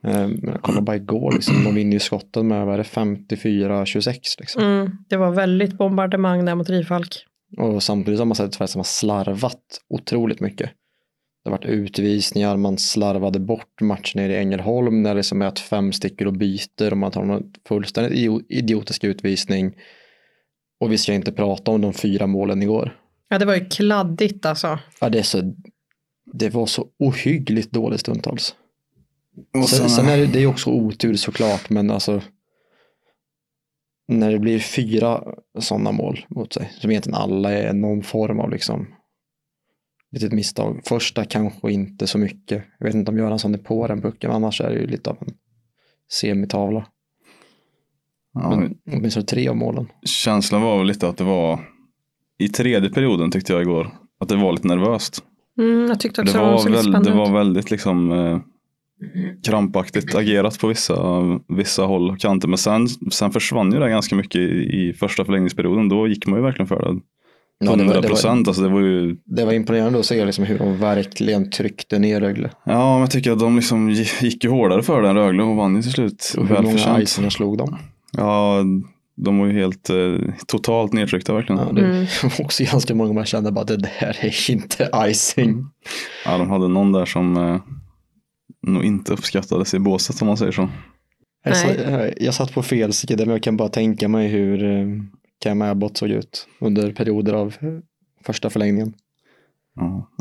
Eh, 0.04 0.28
men 0.28 0.50
jag 0.52 0.62
kollar 0.62 0.82
bara 0.82 0.96
igår, 0.96 1.32
liksom, 1.32 1.64
de 1.64 1.76
vinner 1.76 1.94
ju 1.94 2.00
skotten 2.00 2.48
med 2.48 2.66
vad 2.66 2.74
är 2.74 2.78
det, 2.78 2.84
54-26. 2.84 4.16
Liksom. 4.40 4.64
Mm, 4.64 4.92
det 5.10 5.18
var 5.18 5.32
väldigt 5.32 5.78
bombardemang 5.78 6.46
där 6.46 6.56
mot 6.56 6.70
Rifalk. 6.70 7.26
Och 7.58 7.84
samtidigt 7.84 8.20
har 8.20 8.26
man 8.26 8.36
sett 8.36 8.56
Färjestad 8.56 8.70
som 8.70 8.80
har 8.80 8.84
slarvat 8.84 9.62
otroligt 9.90 10.40
mycket. 10.40 10.70
Det 11.48 11.52
har 11.52 11.58
varit 11.58 11.66
utvisningar, 11.70 12.58
man 12.58 12.78
slarvade 12.78 13.40
bort 13.40 13.82
matchen 13.82 14.22
nere 14.22 14.34
i 14.34 14.38
Ängelholm 14.38 15.04
när 15.04 15.16
det 15.16 15.24
som 15.24 15.42
är 15.42 15.46
att 15.46 15.60
fem 15.60 15.92
sticker 15.92 16.28
och 16.28 16.34
byter 16.34 16.92
och 16.92 16.98
man 16.98 17.12
tar 17.12 17.22
en 17.22 17.54
fullständigt 17.68 18.14
io- 18.14 18.46
idiotisk 18.50 19.04
utvisning. 19.04 19.76
Och 20.80 20.92
vi 20.92 20.98
ska 20.98 21.14
inte 21.14 21.32
prata 21.32 21.72
om 21.72 21.82
de 21.82 21.94
fyra 21.94 22.28
målen 22.28 22.64
igår. 22.64 22.98
Ja, 23.30 23.40
det 23.40 23.46
var 23.46 23.56
ju 23.56 23.66
kladdigt 23.66 24.46
alltså. 24.46 24.80
Ja, 25.02 25.10
det, 25.10 25.20
är 25.20 25.24
så, 25.24 25.54
det 26.34 26.50
var 26.50 26.66
så 26.66 26.88
ohyggligt 27.00 27.72
dåligt 27.72 28.00
stundtals. 28.00 28.56
Och 29.58 29.70
Sen, 29.70 29.90
sen, 29.90 30.06
är 30.08 30.18
det, 30.18 30.26
det 30.26 30.40
är 30.40 30.42
ju 30.42 30.48
också 30.48 30.70
otur 30.70 31.16
såklart, 31.16 31.70
men 31.70 31.92
alltså 31.92 32.22
när 34.08 34.32
det 34.32 34.40
blir 34.40 34.60
fyra 34.60 35.24
sådana 35.60 35.92
mål 35.92 36.26
mot 36.30 36.54
sig, 36.54 36.72
som 36.82 36.92
egentligen 36.92 37.18
alla 37.18 37.52
är 37.52 37.74
någon 37.74 38.04
form 38.04 38.40
av 38.40 38.52
liksom 38.52 38.88
litet 40.12 40.32
misstag. 40.34 40.82
Första 40.86 41.26
kanske 41.26 41.72
inte 41.72 42.08
så 42.08 42.18
mycket. 42.18 42.64
Jag 42.80 42.86
vet 42.86 42.96
inte 42.96 43.12
om 43.12 43.18
Göransson 43.18 43.54
är 43.54 43.58
på 43.58 43.88
den 43.88 44.02
pucken, 44.02 44.32
annars 44.32 44.62
är 44.62 44.70
det 44.70 44.80
ju 44.80 44.88
lite 44.88 45.10
av 45.10 45.18
en 45.20 45.34
semitavla. 46.12 46.86
ja, 48.34 48.50
Men 48.50 48.76
åtminstone 48.92 49.26
tre 49.26 49.48
av 49.48 49.56
målen. 49.58 49.88
känslan 50.06 50.62
var 50.62 50.78
väl 50.78 50.88
lite 50.88 51.08
att 51.08 51.18
det 51.18 51.24
var 51.24 51.60
i 52.40 52.50
tredje 52.50 52.90
perioden 52.90 53.32
tyckte 53.32 53.54
jag 53.54 53.62
igår. 53.62 53.90
Att 54.20 54.30
det 54.30 54.36
var 54.36 54.52
lite 54.52 54.68
nervöst. 54.68 55.24
Mm, 55.58 55.86
jag 55.86 56.00
tyckte 56.00 56.22
Det 56.24 56.40
också 56.40 56.70
det 56.70 56.76
var, 56.76 56.84
lite 56.84 56.92
väl, 56.92 57.04
det 57.04 57.12
var 57.12 57.34
väldigt 57.34 57.72
liksom 57.72 58.12
eh, 58.12 58.40
krampaktigt 59.44 60.16
agerat 60.16 60.60
på 60.60 60.68
vissa, 60.68 61.22
vissa 61.48 61.84
håll 61.84 62.10
och 62.12 62.20
kanter. 62.20 62.48
Men 62.48 62.58
sen, 62.58 62.88
sen 62.88 63.32
försvann 63.32 63.72
ju 63.72 63.80
det 63.80 63.90
ganska 63.90 64.16
mycket 64.16 64.42
i, 64.42 64.88
i 64.90 64.94
första 64.94 65.26
förlängningsperioden. 65.26 65.90
Då 65.90 66.08
gick 66.08 66.28
man 66.28 66.40
ju 66.40 66.44
verkligen 66.44 66.68
för 66.68 66.80
det. 66.94 67.00
Ja, 67.60 67.66
det, 67.66 67.74
100 67.74 67.86
var, 67.96 68.02
det, 68.02 68.08
var, 68.08 68.10
procent. 68.10 68.48
Alltså 68.48 68.64
det 68.64 68.70
var 68.70 68.80
ju, 68.82 69.16
det 69.26 69.46
var 69.46 69.54
imponerande 69.54 70.00
att 70.00 70.06
se 70.06 70.26
liksom 70.26 70.44
hur 70.46 70.58
de 70.60 70.78
verkligen 70.78 71.50
tryckte 71.52 72.00
ner 72.00 72.20
Rögle. 72.22 72.50
ja, 72.66 72.92
men 72.94 73.00
jag 73.02 73.12
tycker 73.12 73.32
att 73.32 73.40
de 73.40 73.56
liksom 73.56 73.90
gi- 73.90 74.24
gick 74.26 74.44
ju 74.44 74.50
hårdare 74.50 74.84
för 74.84 75.02
den 75.02 75.16
Rögle 75.16 75.44
och 75.44 75.56
vann 75.56 75.76
ju 75.76 75.82
till 75.82 75.92
slut. 75.92 76.34
Och 76.38 76.48
hur 76.48 76.62
många 76.62 77.02
icerna 77.02 77.30
slog 77.30 77.58
de. 77.58 77.78
Ja, 78.12 78.64
de 79.16 79.38
var 79.40 79.48
ju 79.48 79.54
helt 79.54 79.90
eh, 79.90 80.16
totalt 80.48 80.94
nedtryckta 80.94 81.34
verkligen. 81.34 81.60
Ja, 81.62 81.68
Ja, 81.68 81.74
det 81.74 81.86
Mm. 81.86 82.06
var 82.24 82.42
också 82.46 82.64
ganska 82.64 82.96
många 82.96 83.14
man 83.14 83.26
kände 83.26 83.52
bara 83.52 83.66
det 83.66 83.78
där 83.78 84.18
är 84.22 84.52
inte 84.52 84.90
icing. 85.08 85.66
de 86.26 86.50
hade 86.50 86.68
någon 86.68 86.92
där 86.92 87.06
som 87.06 87.38
eh, 87.38 87.60
nog 88.68 88.84
inte 88.84 89.14
uppskattades 89.14 89.74
i 89.74 89.80
båset 89.80 90.22
om 90.22 90.28
man 90.28 90.38
säger 90.38 90.52
så. 90.52 90.70
Jag, 91.46 91.54
Nej. 91.92 92.14
jag 92.20 92.34
satt 92.34 92.54
på 92.54 92.64
fel 92.64 92.94
sida 92.94 93.26
men 93.26 93.30
jag 93.30 93.44
kan 93.44 93.58
bara 93.58 93.70
tänka 93.70 94.08
mig 94.08 94.28
hur 94.28 94.64
eh, 94.64 94.86
Cam 95.40 95.62
Abbott 95.62 95.98
såg 95.98 96.10
ut 96.10 96.48
under 96.60 96.92
perioder 96.92 97.34
av 97.34 97.56
första 98.24 98.50
förlängningen. 98.50 98.94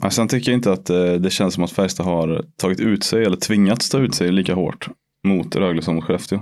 Ja. 0.03 0.11
Sen 0.11 0.29
tycker 0.29 0.51
jag 0.53 0.59
inte 0.59 0.73
att 0.73 0.91
eh, 0.91 1.13
det 1.13 1.31
känns 1.31 1.55
som 1.55 1.65
att 1.65 1.71
Färjestad 1.71 2.07
har 2.07 2.45
tagit 2.57 2.81
ut 2.81 3.05
sig 3.05 3.25
eller 3.25 3.37
tvingats 3.37 3.91
ta 3.91 3.99
ut 3.99 4.15
sig 4.15 4.33
lika 4.33 4.55
hårt 4.55 4.89
mot 5.25 5.57
Rögle 5.57 5.83
som 5.83 5.95
mot 5.95 6.05
Skellefteå. 6.05 6.41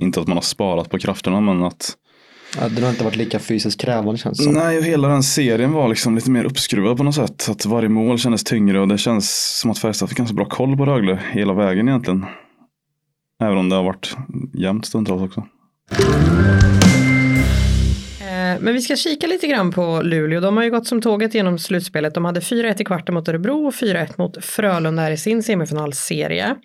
Inte 0.00 0.20
att 0.20 0.26
man 0.26 0.36
har 0.36 0.42
sparat 0.42 0.90
på 0.90 0.98
krafterna 0.98 1.40
men 1.40 1.62
att 1.62 1.96
Ja, 2.60 2.68
det 2.68 2.82
har 2.82 2.90
inte 2.90 3.04
varit 3.04 3.16
lika 3.16 3.38
fysiskt 3.38 3.80
krävande 3.80 4.18
känns 4.18 4.38
det 4.38 4.44
som. 4.44 4.52
Nej, 4.52 4.78
och 4.78 4.84
hela 4.84 5.08
den 5.08 5.22
serien 5.22 5.72
var 5.72 5.88
liksom 5.88 6.14
lite 6.14 6.30
mer 6.30 6.44
uppskruvad 6.44 6.96
på 6.96 7.02
något 7.02 7.14
sätt. 7.14 7.48
Att 7.50 7.66
varje 7.66 7.88
mål 7.88 8.18
kändes 8.18 8.44
tyngre 8.44 8.80
och 8.80 8.88
det 8.88 8.98
känns 8.98 9.58
som 9.60 9.70
att 9.70 9.78
Färjestad 9.78 10.08
fick 10.08 10.18
ganska 10.18 10.34
bra 10.34 10.44
koll 10.44 10.76
på 10.76 10.86
Rögle 10.86 11.20
hela 11.32 11.52
vägen 11.52 11.88
egentligen. 11.88 12.26
Även 13.42 13.58
om 13.58 13.68
det 13.68 13.76
har 13.76 13.82
varit 13.82 14.16
jämnt 14.54 14.86
stundtals 14.86 15.22
också. 15.22 15.46
Eh, 18.50 18.60
men 18.60 18.74
vi 18.74 18.80
ska 18.80 18.96
kika 18.96 19.26
lite 19.26 19.46
grann 19.46 19.72
på 19.72 20.02
Luleå. 20.02 20.40
De 20.40 20.56
har 20.56 20.64
ju 20.64 20.70
gått 20.70 20.86
som 20.86 21.00
tåget 21.00 21.34
genom 21.34 21.58
slutspelet. 21.58 22.14
De 22.14 22.24
hade 22.24 22.40
4-1 22.40 22.80
i 22.80 22.84
kvarten 22.84 23.14
mot 23.14 23.28
Örebro 23.28 23.66
och 23.66 23.74
4-1 23.74 24.12
mot 24.16 24.44
Frölunda 24.44 25.12
i 25.12 25.16
sin 25.16 25.42
semifinalserie. 25.42 26.56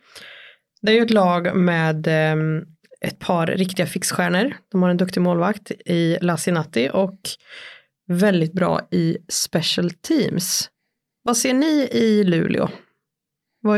Det 0.82 0.92
är 0.92 0.96
ju 0.96 1.02
ett 1.02 1.12
lag 1.12 1.56
med 1.56 2.08
ehm, 2.08 2.62
ett 3.02 3.20
par 3.20 3.48
riktiga 3.48 3.86
fixstjärnor. 3.86 4.54
De 4.72 4.84
har 4.84 4.90
en 4.90 4.98
duktig 4.98 5.22
målvakt 5.22 5.72
i 5.72 6.18
Lassinatti 6.22 6.90
och 6.94 7.20
väldigt 8.08 8.54
bra 8.54 8.88
i 8.92 9.18
special 9.30 9.92
teams. 9.92 10.70
Vad 11.24 11.38
ser 11.38 11.54
ni 11.54 11.88
i 11.92 12.24
Luleå? 12.24 12.70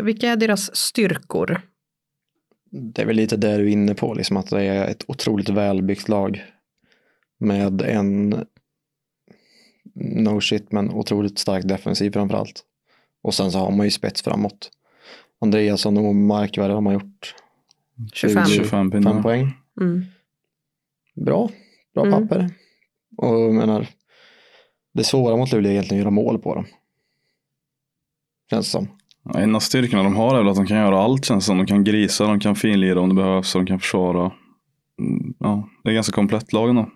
Vilka 0.04 0.30
är 0.30 0.36
deras 0.36 0.76
styrkor? 0.76 1.62
Det 2.72 3.02
är 3.02 3.06
väl 3.06 3.16
lite 3.16 3.38
det 3.38 3.58
du 3.58 3.64
är 3.64 3.68
inne 3.72 3.96
på, 3.96 4.14
liksom 4.14 4.38
att 4.38 4.50
det 4.50 4.64
är 4.64 4.88
ett 4.88 5.04
otroligt 5.08 5.50
välbyggt 5.50 6.10
lag. 6.10 6.46
Med 7.40 7.82
en, 7.82 8.30
no 9.96 10.42
shit, 10.42 10.72
men 10.72 10.92
otroligt 10.92 11.40
stark 11.40 11.64
defensiv 11.68 12.12
framförallt. 12.12 12.64
Och 13.22 13.34
sen 13.34 13.52
så 13.52 13.60
har 13.60 13.72
man 13.72 13.86
ju 13.86 13.92
spets 13.92 14.22
framåt. 14.22 14.72
Andreasson 15.42 15.98
och 15.98 16.16
Markvärd 16.16 16.72
har 16.72 16.82
man 16.82 16.94
gjort 16.94 17.36
25. 18.14 18.46
25 18.46 18.92
pinnar. 18.92 19.22
poäng. 19.22 19.52
Mm. 19.82 20.04
Bra, 21.16 21.50
bra 21.94 22.06
Mm. 22.06 22.28
papper. 22.28 22.50
Och 23.18 23.28
jag 23.42 23.54
menar, 23.54 23.88
det 24.94 25.04
svåra 25.04 25.36
mot 25.38 25.52
Luleå 25.52 25.70
är 25.70 25.74
egentligen 25.74 26.00
att 26.02 26.04
göra 26.04 26.12
mål 26.12 26.40
på 26.40 26.56
dem. 26.56 26.66
Känns 28.50 28.66
det 28.66 28.72
som. 28.72 28.88
Ja, 29.24 29.40
En 29.40 29.56
av 29.56 29.60
styrkorna 29.60 30.04
de 30.04 30.16
har 30.16 30.34
är 30.36 30.38
väl 30.40 30.48
att 30.50 30.56
de 30.56 30.66
kan 30.68 30.78
göra 30.78 31.00
allt 31.00 31.26
känns 31.26 31.46
som. 31.46 31.58
De 31.58 31.66
kan 31.66 31.84
grisa, 31.84 32.28
de 32.28 32.40
kan 32.40 32.56
finlira 32.56 33.02
om 33.02 33.10
det 33.10 33.16
behövs 33.16 33.56
och 33.56 33.62
de 33.62 33.68
kan 33.68 33.80
försvara. 33.80 34.32
Mm, 35.00 35.34
Ja, 35.40 35.70
det 35.84 35.90
är 35.90 35.94
ganska 35.94 36.12
komplett 36.16 36.54
lag 36.54 36.70
ändå. 36.70 36.90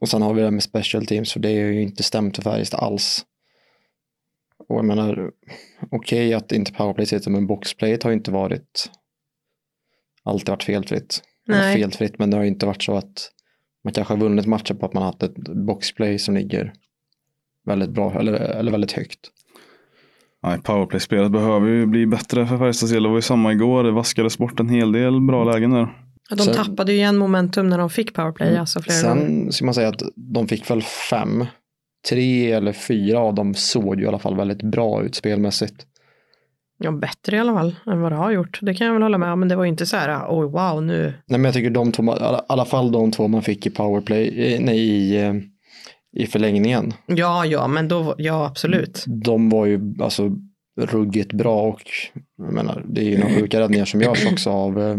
Och 0.00 0.08
sen 0.08 0.22
har 0.22 0.34
vi 0.34 0.42
det 0.42 0.50
med 0.50 0.62
special 0.62 1.06
teams, 1.06 1.32
för 1.32 1.40
det 1.40 1.50
är 1.50 1.72
ju 1.72 1.82
inte 1.82 2.02
stämt 2.02 2.36
för 2.36 2.42
Färjestad 2.42 2.80
alls. 2.80 3.24
Och 4.68 4.76
jag 4.76 4.84
menar, 4.84 5.30
okej 5.90 6.34
att 6.34 6.52
inte 6.52 6.72
powerplay 6.72 7.06
sitter, 7.06 7.30
men 7.30 7.46
boxplayet 7.46 8.02
har 8.02 8.10
ju 8.10 8.16
inte 8.16 8.30
varit 8.30 8.90
alltid 10.22 10.48
varit 10.48 10.62
felfritt. 10.62 11.22
Nej. 11.46 11.80
Felfritt, 11.80 12.18
men 12.18 12.30
det 12.30 12.36
har 12.36 12.44
ju 12.44 12.50
inte 12.50 12.66
varit 12.66 12.82
så 12.82 12.96
att 12.96 13.30
man 13.84 13.92
kanske 13.92 14.14
har 14.14 14.20
vunnit 14.20 14.46
matcher 14.46 14.74
på 14.74 14.86
att 14.86 14.94
man 14.94 15.02
har 15.02 15.10
haft 15.10 15.22
ett 15.22 15.36
boxplay 15.66 16.18
som 16.18 16.34
ligger 16.34 16.72
väldigt 17.64 17.90
bra, 17.90 18.18
eller, 18.18 18.32
eller 18.32 18.72
väldigt 18.72 18.92
högt. 18.92 19.18
Nej, 20.42 20.58
powerplay-spelet 20.62 21.32
behöver 21.32 21.68
ju 21.68 21.86
bli 21.86 22.06
bättre 22.06 22.46
för 22.46 22.58
Färjestads 22.58 22.92
del. 22.92 23.02
Det 23.02 23.08
var 23.08 23.16
ju 23.16 23.22
samma 23.22 23.52
igår. 23.52 23.84
Det 23.84 23.90
vaskades 23.90 24.38
bort 24.38 24.60
en 24.60 24.68
hel 24.68 24.92
del 24.92 25.20
bra 25.20 25.44
lägen 25.44 25.70
där. 25.70 26.07
Ja, 26.30 26.36
De 26.36 26.42
Sen- 26.42 26.54
tappade 26.54 26.92
ju 26.92 26.98
igen 26.98 27.16
momentum 27.16 27.68
när 27.68 27.78
de 27.78 27.90
fick 27.90 28.14
powerplay. 28.14 28.48
Mm. 28.48 28.60
Alltså 28.60 28.82
flera 28.82 29.08
gånger. 29.14 29.26
Sen 29.26 29.52
ska 29.52 29.64
man 29.64 29.74
säga 29.74 29.88
att 29.88 30.02
de 30.16 30.48
fick 30.48 30.70
väl 30.70 30.82
fem, 30.82 31.46
tre 32.08 32.52
eller 32.52 32.72
fyra 32.72 33.18
av 33.18 33.34
dem 33.34 33.54
såg 33.54 33.98
ju 33.98 34.04
i 34.04 34.08
alla 34.08 34.18
fall 34.18 34.36
väldigt 34.36 34.62
bra 34.62 35.02
ut 35.02 35.14
spelmässigt. 35.14 35.74
Ja, 36.78 36.90
bättre 36.92 37.36
i 37.36 37.40
alla 37.40 37.52
fall 37.54 37.74
än 37.86 38.00
vad 38.00 38.12
det 38.12 38.16
har 38.16 38.30
gjort. 38.30 38.58
Det 38.62 38.74
kan 38.74 38.86
jag 38.86 38.94
väl 38.94 39.02
hålla 39.02 39.18
med 39.18 39.32
om. 39.32 39.40
Men 39.40 39.48
det 39.48 39.56
var 39.56 39.64
ju 39.64 39.70
inte 39.70 39.86
så 39.86 39.96
här, 39.96 40.26
oj 40.28 40.46
wow 40.46 40.82
nu. 40.82 41.02
Nej 41.26 41.38
men 41.40 41.44
jag 41.44 41.54
tycker 41.54 41.70
de 41.70 41.92
två, 41.92 42.02
i 42.04 42.08
alla- 42.20 42.38
i 42.38 42.42
alla 42.48 42.64
fall 42.64 42.92
de 42.92 43.10
två 43.10 43.28
man 43.28 43.42
fick 43.42 43.66
i 43.66 43.70
powerplay, 43.70 44.52
eh, 44.54 44.60
nej 44.60 44.78
i, 44.78 45.22
eh, 45.24 45.34
i 46.16 46.26
förlängningen. 46.26 46.92
Ja, 47.06 47.46
ja, 47.46 47.66
men 47.68 47.88
då, 47.88 48.14
ja 48.18 48.46
absolut. 48.46 49.04
De 49.06 49.48
var 49.50 49.66
ju 49.66 49.80
alltså 50.02 50.30
ruggigt 50.80 51.32
bra 51.32 51.60
och 51.62 51.82
jag 52.38 52.52
menar, 52.52 52.84
det 52.88 53.00
är 53.00 53.04
ju 53.04 53.18
några 53.18 53.34
sjuka 53.34 53.60
räddningar 53.60 53.84
som 53.84 54.00
görs 54.02 54.26
också 54.32 54.50
av, 54.50 54.80
eh, 54.82 54.96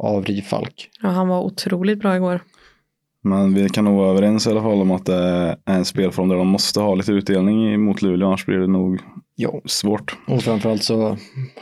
av 0.00 0.24
Rifalk. 0.24 0.90
Ja, 1.02 1.08
han 1.08 1.28
var 1.28 1.40
otroligt 1.40 2.00
bra 2.00 2.16
igår. 2.16 2.40
Men 3.22 3.54
vi 3.54 3.68
kan 3.68 3.84
nog 3.84 3.96
vara 3.96 4.10
överens 4.10 4.46
i 4.46 4.50
alla 4.50 4.62
fall 4.62 4.80
om 4.80 4.90
att 4.90 5.06
det 5.06 5.14
är 5.14 5.56
en 5.66 5.84
spelform 5.84 6.28
där 6.28 6.36
de 6.36 6.48
måste 6.48 6.80
ha 6.80 6.94
lite 6.94 7.12
utdelning 7.12 7.84
mot 7.84 8.02
Luleå. 8.02 8.28
Annars 8.28 8.46
blir 8.46 8.58
det 8.58 8.66
nog 8.66 9.00
Ja. 9.34 9.60
svårt. 9.64 10.16
Och 10.26 10.42
framförallt 10.42 10.84
så 10.84 11.16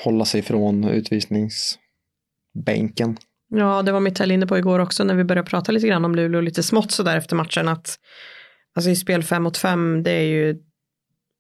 hålla 0.05 0.25
sig 0.25 0.43
från 0.43 0.85
utvisningsbänken. 0.85 3.17
Ja, 3.51 3.83
det 3.83 3.93
var 3.93 4.01
Mitell 4.01 4.31
inne 4.31 4.47
på 4.47 4.59
igår 4.59 4.79
också 4.79 5.05
när 5.05 5.15
vi 5.15 5.25
började 5.25 5.49
prata 5.51 5.73
lite 5.73 5.87
grann 5.89 6.05
om 6.05 6.15
Luleå 6.15 6.41
lite 6.41 6.63
smått 6.63 6.91
så 6.91 7.03
där 7.03 7.17
efter 7.17 7.37
matchen 7.37 7.69
att 7.69 7.99
alltså 8.75 8.91
i 8.91 8.97
spel 8.97 9.23
fem 9.23 9.43
mot 9.43 9.57
fem 9.57 10.03
det 10.03 10.11
är 10.11 10.23
ju 10.27 10.57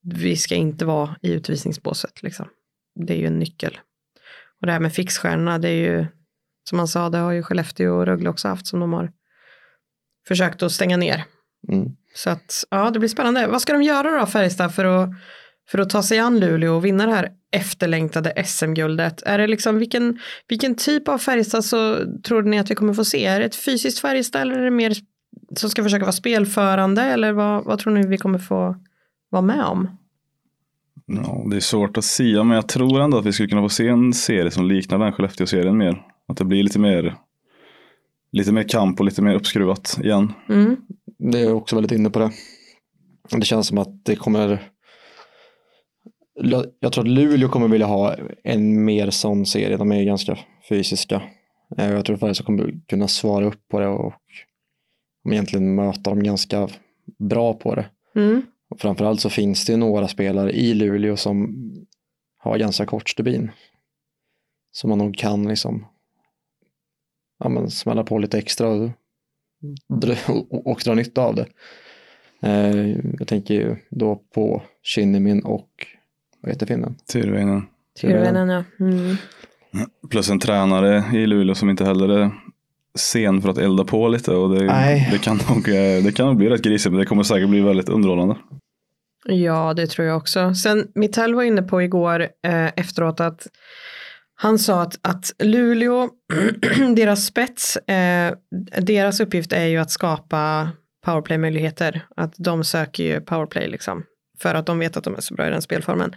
vi 0.03 0.37
ska 0.37 0.55
inte 0.55 0.85
vara 0.85 1.17
i 1.23 1.33
utvisningsbåset 1.33 2.23
liksom. 2.23 2.47
Det 3.07 3.13
är 3.13 3.17
ju 3.19 3.27
en 3.27 3.39
nyckel. 3.39 3.79
Och 4.61 4.67
det 4.67 4.73
här 4.73 4.81
med 4.81 4.93
fixstjärnorna 4.93 5.59
det 5.59 5.69
är 5.69 5.75
ju 5.95 6.07
som 6.69 6.79
han 6.79 6.89
sa 6.89 7.11
det 7.11 7.19
har 7.19 7.33
ju 7.33 7.43
Skellefteå 7.43 7.95
och 7.95 8.07
Rögle 8.07 8.29
också 8.29 8.49
haft 8.49 8.67
som 8.67 8.81
de 8.81 8.93
har 8.93 9.11
försökt 10.29 10.63
att 10.63 10.73
stänga 10.73 10.97
ner. 10.97 11.25
Mm. 11.69 11.89
Så 12.15 12.31
att 12.31 12.65
ja, 12.71 12.91
det 12.91 12.99
blir 12.99 13.09
spännande. 13.09 13.47
Vad 13.47 13.63
ska 13.63 13.73
de 13.73 13.83
göra 13.83 14.21
då 14.21 14.27
Färjestad 14.27 14.75
för 14.75 14.85
att, 14.85 15.11
för 15.71 15.79
att 15.79 15.91
ta 15.91 16.03
sig 16.03 16.19
an 16.19 16.41
Luleå 16.41 16.77
och 16.77 16.85
vinna 16.85 17.07
det 17.07 17.13
här 17.13 17.29
efterlängtade 17.53 18.45
SM-guldet? 18.47 19.23
Är 19.23 19.39
det 19.39 19.47
liksom 19.47 19.79
vilken, 19.79 20.19
vilken 20.49 20.75
typ 20.75 21.09
av 21.09 21.19
Färjestad 21.19 21.65
så 21.65 21.97
tror 22.23 22.43
ni 22.43 22.59
att 22.59 22.71
vi 22.71 22.75
kommer 22.75 22.95
få 22.95 23.05
se? 23.05 23.25
Är 23.25 23.39
det 23.39 23.47
ett 23.47 23.57
fysiskt 23.57 23.99
Färjestad 23.99 24.43
eller 24.43 24.59
är 24.59 24.65
det 24.65 24.71
mer 24.71 24.95
som 25.57 25.71
ska 25.71 25.83
försöka 25.83 26.05
vara 26.05 26.13
spelförande 26.13 27.03
eller 27.03 27.33
vad, 27.33 27.65
vad 27.65 27.79
tror 27.79 27.93
ni 27.93 28.07
vi 28.07 28.19
kommer 28.19 28.39
få 28.39 28.77
vara 29.31 29.43
med 29.43 29.65
om? 29.65 29.99
Ja, 31.07 31.47
det 31.51 31.57
är 31.57 31.61
svårt 31.61 31.97
att 31.97 32.05
säga, 32.05 32.45
men 32.45 32.55
jag 32.55 32.69
tror 32.69 33.01
ändå 33.01 33.19
att 33.19 33.27
vi 33.27 33.33
skulle 33.33 33.49
kunna 33.49 33.63
få 33.63 33.69
se 33.69 33.89
en 33.89 34.13
serie 34.13 34.51
som 34.51 34.69
liknar 34.69 34.99
den 34.99 35.13
Skellefteå-serien 35.13 35.79
mer. 35.79 36.03
Att 36.29 36.37
det 36.37 36.45
blir 36.45 36.63
lite 36.63 36.79
mer, 36.79 37.15
lite 38.33 38.53
mer 38.53 38.69
kamp 38.69 39.01
och 39.01 39.07
lite 39.07 39.23
mer 39.23 39.35
uppskruvat 39.35 39.99
igen. 40.03 40.33
Mm. 40.49 40.77
Det 41.19 41.41
är 41.41 41.53
också 41.53 41.77
väldigt 41.77 41.93
inne 41.93 42.11
på 42.11 42.19
det. 42.19 42.31
Det 43.31 43.45
känns 43.45 43.67
som 43.67 43.79
att 43.79 44.05
det 44.05 44.17
kommer 44.17 44.71
jag 46.81 46.93
tror 46.93 47.05
att 47.05 47.11
Luleå 47.11 47.49
kommer 47.49 47.69
vilja 47.69 47.87
ha 47.87 48.17
en 48.45 48.85
mer 48.85 49.11
sån 49.11 49.47
serie. 49.47 49.77
De 49.77 49.93
är 49.93 50.05
ganska 50.05 50.39
fysiska. 50.69 51.23
Eh, 51.79 51.91
Jag 51.91 52.05
tror 52.05 52.15
att 52.15 52.21
Färjestad 52.21 52.47
kommer 52.47 52.75
kunna 52.87 53.09
svara 53.09 53.47
upp 53.47 53.69
på 53.69 53.81
det 53.81 53.89
och 53.89 54.15
egentligen 55.31 55.75
möta 55.75 56.11
dem 56.11 56.23
ganska 56.23 56.69
bra 57.19 57.55
på 57.55 57.75
det. 57.75 57.87
Mm. 58.15 58.43
Och 58.71 58.81
framförallt 58.81 59.21
så 59.21 59.31
finns 59.31 59.65
det 59.65 59.73
ju 59.73 59.79
några 59.79 60.09
spelare 60.09 60.53
i 60.53 60.75
Luleå 60.75 61.17
som 61.17 61.55
har 62.39 62.59
ganska 62.59 62.87
kort 62.87 63.09
stubin. 63.09 63.51
Som 64.71 64.91
man 64.91 64.99
nog 64.99 65.17
kan 65.17 65.49
liksom 65.49 65.87
ja, 67.39 67.49
men 67.49 67.71
smälla 67.71 68.05
på 68.05 68.19
lite 68.19 68.39
extra 68.39 68.69
och, 68.69 68.91
och, 70.27 70.67
och 70.67 70.81
dra 70.85 70.95
nytta 70.95 71.23
av 71.23 71.35
det. 71.35 71.47
Eh, 72.43 72.97
jag 73.19 73.29
tänker 73.29 73.55
ju 73.55 73.77
då 73.91 74.23
på 74.35 74.63
Kinnimin 74.83 75.43
och 75.43 75.69
vad 76.41 76.53
heter 76.53 76.67
finnen? 76.67 76.97
Tyrväinen. 77.13 77.67
Tyrväinen 78.01 78.49
ja. 78.49 78.65
Mm. 78.81 79.17
Plus 80.11 80.31
en 80.31 80.41
tränare 80.41 81.05
i 81.15 81.27
Luleå 81.27 81.55
som 81.55 81.71
inte 81.71 81.85
heller 81.85 82.09
är 82.09 82.31
sen 82.95 83.43
för 83.43 83.49
att 83.49 83.59
elda 83.59 83.85
på 83.85 84.09
lite. 84.09 84.31
Och 84.31 84.55
det, 84.55 84.65
Nej. 84.65 85.09
det, 85.13 85.19
kan 85.19 85.41
nog, 85.49 85.69
eh, 85.69 86.05
det 86.05 86.17
kan 86.17 86.27
nog 86.27 86.37
bli 86.37 86.49
rätt 86.49 86.63
grisigt, 86.63 86.93
men 86.93 87.01
det 87.01 87.07
kommer 87.07 87.23
säkert 87.23 87.49
bli 87.49 87.61
väldigt 87.61 87.89
underhållande. 87.89 88.37
Ja, 89.25 89.75
det 89.75 89.87
tror 89.87 90.07
jag 90.07 90.17
också. 90.17 90.55
Sen 90.55 90.89
Mittell 90.95 91.35
var 91.35 91.43
inne 91.43 91.63
på 91.63 91.83
igår 91.83 92.21
eh, 92.21 92.67
efteråt 92.77 93.21
att 93.21 93.47
han 94.41 94.59
sa 94.59 94.83
att, 94.83 94.99
att 95.03 95.33
Luleå, 95.39 96.09
deras 96.97 97.27
spets, 97.27 97.77
eh, 97.77 98.35
deras 98.81 99.21
uppgift 99.21 99.53
är 99.53 99.67
ju 99.67 99.79
att 99.79 99.91
skapa 99.91 100.71
powerplay-möjligheter. 101.05 102.07
Att 102.17 102.35
de 102.37 102.65
söker 102.65 103.05
ju 103.05 103.21
powerplay 103.21 103.69
liksom. 103.69 104.05
För 104.39 104.55
att 104.55 104.67
de 104.67 104.79
vet 104.79 104.97
att 104.97 105.05
de 105.05 105.15
är 105.17 105.21
så 105.21 105.35
bra 105.35 105.47
i 105.47 105.51
den 105.51 105.63
spelformen. 105.63 106.15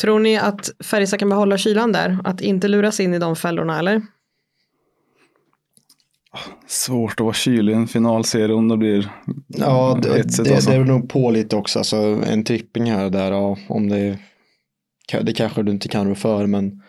Tror 0.00 0.20
ni 0.20 0.38
att 0.38 0.70
Färjestad 0.84 1.18
kan 1.18 1.28
behålla 1.28 1.58
kylan 1.58 1.92
där? 1.92 2.18
Att 2.24 2.40
inte 2.40 2.68
luras 2.68 3.00
in 3.00 3.14
i 3.14 3.18
de 3.18 3.36
fällorna 3.36 3.78
eller? 3.78 4.02
Svårt 6.66 7.12
att 7.12 7.24
vara 7.24 7.34
kylig 7.34 7.72
i 7.72 7.76
en 7.76 7.88
finalserie 7.88 8.54
om 8.54 8.68
det 8.68 8.76
blir 8.76 9.10
Ja, 9.48 9.98
det, 10.02 10.08
det, 10.08 10.18
alltså. 10.20 10.42
det 10.42 10.76
är 10.76 10.84
nog 10.84 11.08
på 11.08 11.30
lite 11.30 11.56
också. 11.56 11.78
Alltså, 11.78 11.96
en 12.26 12.44
tripping 12.44 12.90
här 12.90 13.04
och 13.04 13.10
där, 13.10 13.32
ja, 13.32 13.56
om 13.68 13.88
det, 13.88 14.18
det 15.22 15.32
kanske 15.32 15.62
du 15.62 15.72
inte 15.72 15.88
kan 15.88 16.08
rå 16.08 16.14
för, 16.14 16.46
men, 16.46 16.82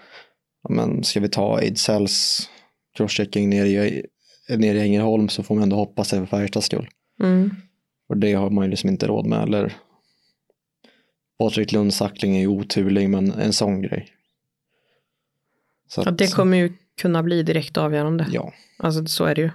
men 0.70 1.04
ska 1.04 1.20
vi 1.20 1.30
ta 1.30 1.60
Eidsells 1.62 2.50
crosschecking 2.98 3.50
ner 3.50 3.66
i, 3.66 4.06
i 4.50 4.80
Ängelholm 4.80 5.30
så 5.30 5.44
får 5.44 5.56
man 5.56 5.64
ändå 5.64 5.76
hoppas 5.76 6.10
det 6.10 6.18
för 6.18 6.26
Färjestads 6.26 6.66
skull. 6.66 6.90
Mm. 7.24 7.52
Och 8.10 8.18
det 8.18 8.34
har 8.34 8.50
man 8.50 8.64
ju 8.66 8.70
liksom 8.72 8.90
inte 8.90 9.08
råd 9.08 9.26
med. 9.26 9.44
Eller 9.44 9.74
Patrik 11.40 11.72
Lunds 11.72 11.98
sackling 11.98 12.36
är 12.36 12.40
ju 12.40 12.48
oturlig, 12.48 13.10
men 13.10 13.32
en 13.32 13.54
sån 13.54 13.82
grej. 13.82 14.08
Så 15.88 16.02
Ja, 16.02 16.10
att- 16.12 16.18
det 16.18 16.34
kommer 16.34 16.58
ju 16.58 16.74
kunna 17.02 17.24
bli 17.24 17.44
direkt 17.44 17.78
avgörande. 17.78 18.28
Ja, 18.32 18.54
Alltså 18.80 19.06
så 19.06 19.26
är 19.26 19.36
det 19.36 19.42
ju. 19.42 19.50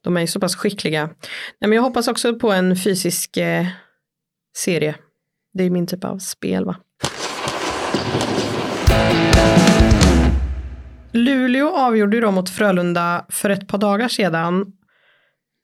De 0.00 0.16
är 0.16 0.20
ju 0.20 0.26
så 0.26 0.40
pass 0.40 0.56
skickliga. 0.56 1.06
Nej, 1.06 1.68
men 1.68 1.72
jag 1.72 1.82
hoppas 1.82 2.08
också 2.08 2.38
på 2.38 2.52
en 2.52 2.76
fysisk 2.76 3.36
eh, 3.36 3.66
serie. 4.56 4.94
Det 5.54 5.64
är 5.64 5.70
min 5.70 5.86
typ 5.86 6.04
av 6.04 6.18
spel 6.18 6.64
va. 6.64 6.76
Luleå 11.16 11.76
avgjorde 11.76 12.16
ju 12.16 12.20
då 12.20 12.30
mot 12.30 12.50
Frölunda 12.50 13.26
för 13.28 13.50
ett 13.50 13.68
par 13.68 13.78
dagar 13.78 14.08
sedan. 14.08 14.72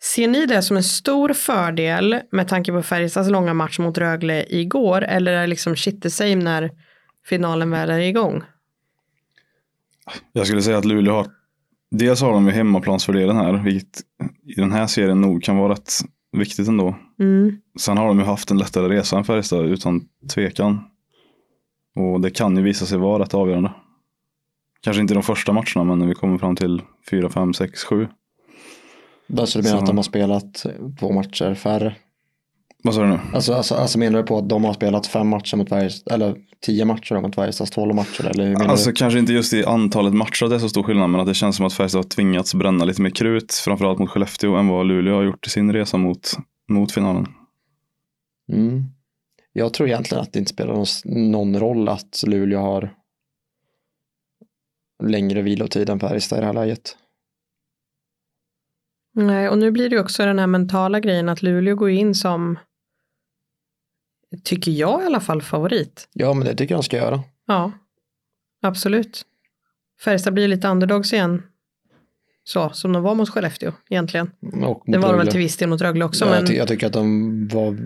Ser 0.02 0.28
ni 0.28 0.46
det 0.46 0.62
som 0.62 0.76
en 0.76 0.82
stor 0.82 1.32
fördel 1.32 2.20
med 2.32 2.48
tanke 2.48 2.72
på 2.72 2.82
Färjestads 2.82 3.30
långa 3.30 3.54
match 3.54 3.78
mot 3.78 3.98
Rögle 3.98 4.46
igår 4.48 5.02
eller 5.02 5.32
är 5.32 5.40
det 5.40 5.46
liksom 5.46 5.76
shit 5.76 6.02
the 6.02 6.10
same 6.10 6.36
när 6.36 6.70
finalen 7.26 7.70
väl 7.70 7.90
är 7.90 7.98
igång? 7.98 8.42
Jag 10.32 10.46
skulle 10.46 10.62
säga 10.62 10.78
att 10.78 10.84
Luleå 10.84 11.14
har, 11.14 11.26
dels 11.90 12.20
har 12.20 12.32
de 12.32 12.46
ju 12.46 12.52
hemmaplansfördelen 12.52 13.36
här, 13.36 13.52
vilket 13.52 14.00
i 14.56 14.60
den 14.60 14.72
här 14.72 14.86
serien 14.86 15.20
nog 15.20 15.42
kan 15.42 15.56
vara 15.56 15.72
rätt 15.72 15.92
viktigt 16.36 16.68
ändå. 16.68 16.96
Mm. 17.20 17.56
Sen 17.80 17.98
har 17.98 18.06
de 18.06 18.18
ju 18.18 18.24
haft 18.24 18.50
en 18.50 18.58
lättare 18.58 18.88
resa 18.88 19.18
än 19.18 19.24
Färjestad 19.24 19.66
utan 19.66 20.00
tvekan. 20.34 20.80
Och 21.96 22.20
det 22.20 22.30
kan 22.30 22.56
ju 22.56 22.62
visa 22.62 22.86
sig 22.86 22.98
vara 22.98 23.22
rätt 23.22 23.34
avgörande. 23.34 23.72
Kanske 24.84 25.00
inte 25.00 25.14
de 25.14 25.22
första 25.22 25.52
matcherna, 25.52 25.84
men 25.84 25.98
när 25.98 26.06
vi 26.06 26.14
kommer 26.14 26.38
fram 26.38 26.56
till 26.56 26.82
4, 27.10 27.28
5, 27.28 27.54
6, 27.54 27.84
7. 27.84 28.08
Där 29.26 29.46
så 29.46 29.58
du 29.58 29.62
menar 29.64 29.76
Så- 29.76 29.82
att 29.82 29.86
de 29.86 29.96
har 29.96 30.02
spelat 30.02 30.66
två 31.00 31.12
matcher 31.12 31.54
färre? 31.54 31.96
Vad 32.84 32.94
sa 32.94 33.00
du 33.02 33.08
nu? 33.08 33.18
Alltså, 33.34 33.52
alltså, 33.54 33.74
alltså 33.74 33.98
menar 33.98 34.18
du 34.18 34.26
på 34.26 34.38
att 34.38 34.48
de 34.48 34.64
har 34.64 34.72
spelat 34.72 35.06
fem 35.06 35.28
matcher 35.28 35.56
mot 35.56 35.68
Färjestad, 35.68 36.14
eller 36.14 36.36
tio 36.66 36.84
matcher 36.84 37.20
mot 37.20 37.34
Färjestads 37.34 37.70
tolv 37.70 37.94
matcher? 37.94 38.26
Eller 38.26 38.46
hur 38.46 38.62
Alltså 38.62 38.90
du? 38.90 38.94
kanske 38.94 39.18
inte 39.18 39.32
just 39.32 39.52
i 39.52 39.64
antalet 39.64 40.14
matcher 40.14 40.44
att 40.44 40.50
det 40.50 40.56
är 40.56 40.60
så 40.60 40.68
stor 40.68 40.82
skillnad, 40.82 41.10
men 41.10 41.20
att 41.20 41.26
det 41.26 41.34
känns 41.34 41.56
som 41.56 41.66
att 41.66 41.72
Färjestad 41.72 41.98
har 42.04 42.08
tvingats 42.08 42.54
bränna 42.54 42.84
lite 42.84 43.02
mer 43.02 43.10
krut, 43.10 43.52
framförallt 43.64 43.98
mot 43.98 44.10
Skellefteå, 44.10 44.56
än 44.56 44.68
vad 44.68 44.86
Luleå 44.86 45.14
har 45.14 45.22
gjort 45.22 45.46
i 45.46 45.50
sin 45.50 45.72
resa 45.72 45.96
mot, 45.96 46.30
mot 46.68 46.92
finalen. 46.92 47.26
Mm. 48.52 48.84
Jag 49.52 49.74
tror 49.74 49.88
egentligen 49.88 50.22
att 50.22 50.32
det 50.32 50.38
inte 50.38 50.50
spelar 50.52 50.74
någon, 50.74 51.30
någon 51.30 51.60
roll 51.60 51.88
att 51.88 52.22
Luleå 52.26 52.60
har 52.60 52.92
längre 55.02 55.42
vilotid 55.42 55.90
än 55.90 56.00
Färjestad 56.00 56.38
i 56.38 56.40
det 56.40 56.46
här 56.46 56.52
läget. 56.54 56.96
Nej, 59.14 59.48
och 59.48 59.58
nu 59.58 59.70
blir 59.70 59.88
det 59.90 60.00
också 60.00 60.24
den 60.24 60.38
här 60.38 60.46
mentala 60.46 61.00
grejen 61.00 61.28
att 61.28 61.42
Luleå 61.42 61.74
går 61.76 61.90
in 61.90 62.14
som, 62.14 62.58
tycker 64.44 64.72
jag 64.72 65.02
i 65.02 65.06
alla 65.06 65.20
fall, 65.20 65.42
favorit. 65.42 66.08
Ja, 66.12 66.34
men 66.34 66.46
det 66.46 66.54
tycker 66.54 66.74
jag 66.74 66.78
de 66.78 66.84
ska 66.84 66.96
göra. 66.96 67.20
Ja, 67.46 67.72
absolut. 68.62 69.22
Färjestad 70.04 70.34
blir 70.34 70.48
lite 70.48 70.68
underdogs 70.68 71.12
igen. 71.12 71.42
Så, 72.44 72.70
som 72.70 72.92
de 72.92 73.02
var 73.02 73.14
mot 73.14 73.28
Skellefteå 73.30 73.72
egentligen. 73.90 74.30
Och 74.40 74.56
mot 74.58 74.82
Det 74.86 74.98
var 74.98 75.08
de 75.08 75.10
väl 75.12 75.18
Rögle. 75.18 75.30
till 75.30 75.40
viss 75.40 75.56
del 75.56 75.68
mot 75.68 75.80
Rögle 75.80 76.04
också. 76.04 76.24
ja, 76.24 76.30
men... 76.30 76.38
jag, 76.40 76.48
ty- 76.48 76.54
jag 76.56 76.68
tycker 76.68 76.86
att 76.86 76.92
de 76.92 77.48
var, 77.48 77.76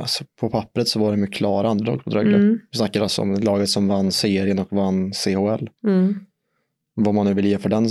alltså 0.00 0.24
på 0.40 0.50
pappret 0.50 0.88
så 0.88 1.00
var 1.00 1.10
de 1.10 1.20
ju 1.20 1.26
klara 1.26 1.70
underlag 1.70 2.02
mot 2.06 2.14
Rögle. 2.14 2.36
Mm, 2.36 2.58
Vi 2.70 2.78
snackar 2.78 3.00
alltså 3.02 3.22
om 3.22 3.34
laget 3.34 3.68
som 3.68 3.88
vann 3.88 4.12
serien 4.12 4.58
och 4.58 4.68
vann 4.72 5.12
CHL. 5.12 5.68
mm, 5.86 6.26
Vad 6.94 7.14
man 7.14 7.26
nu 7.26 7.34
vill 7.34 7.46
ge 7.46 7.58
för 7.58 7.68
den, 7.68 7.88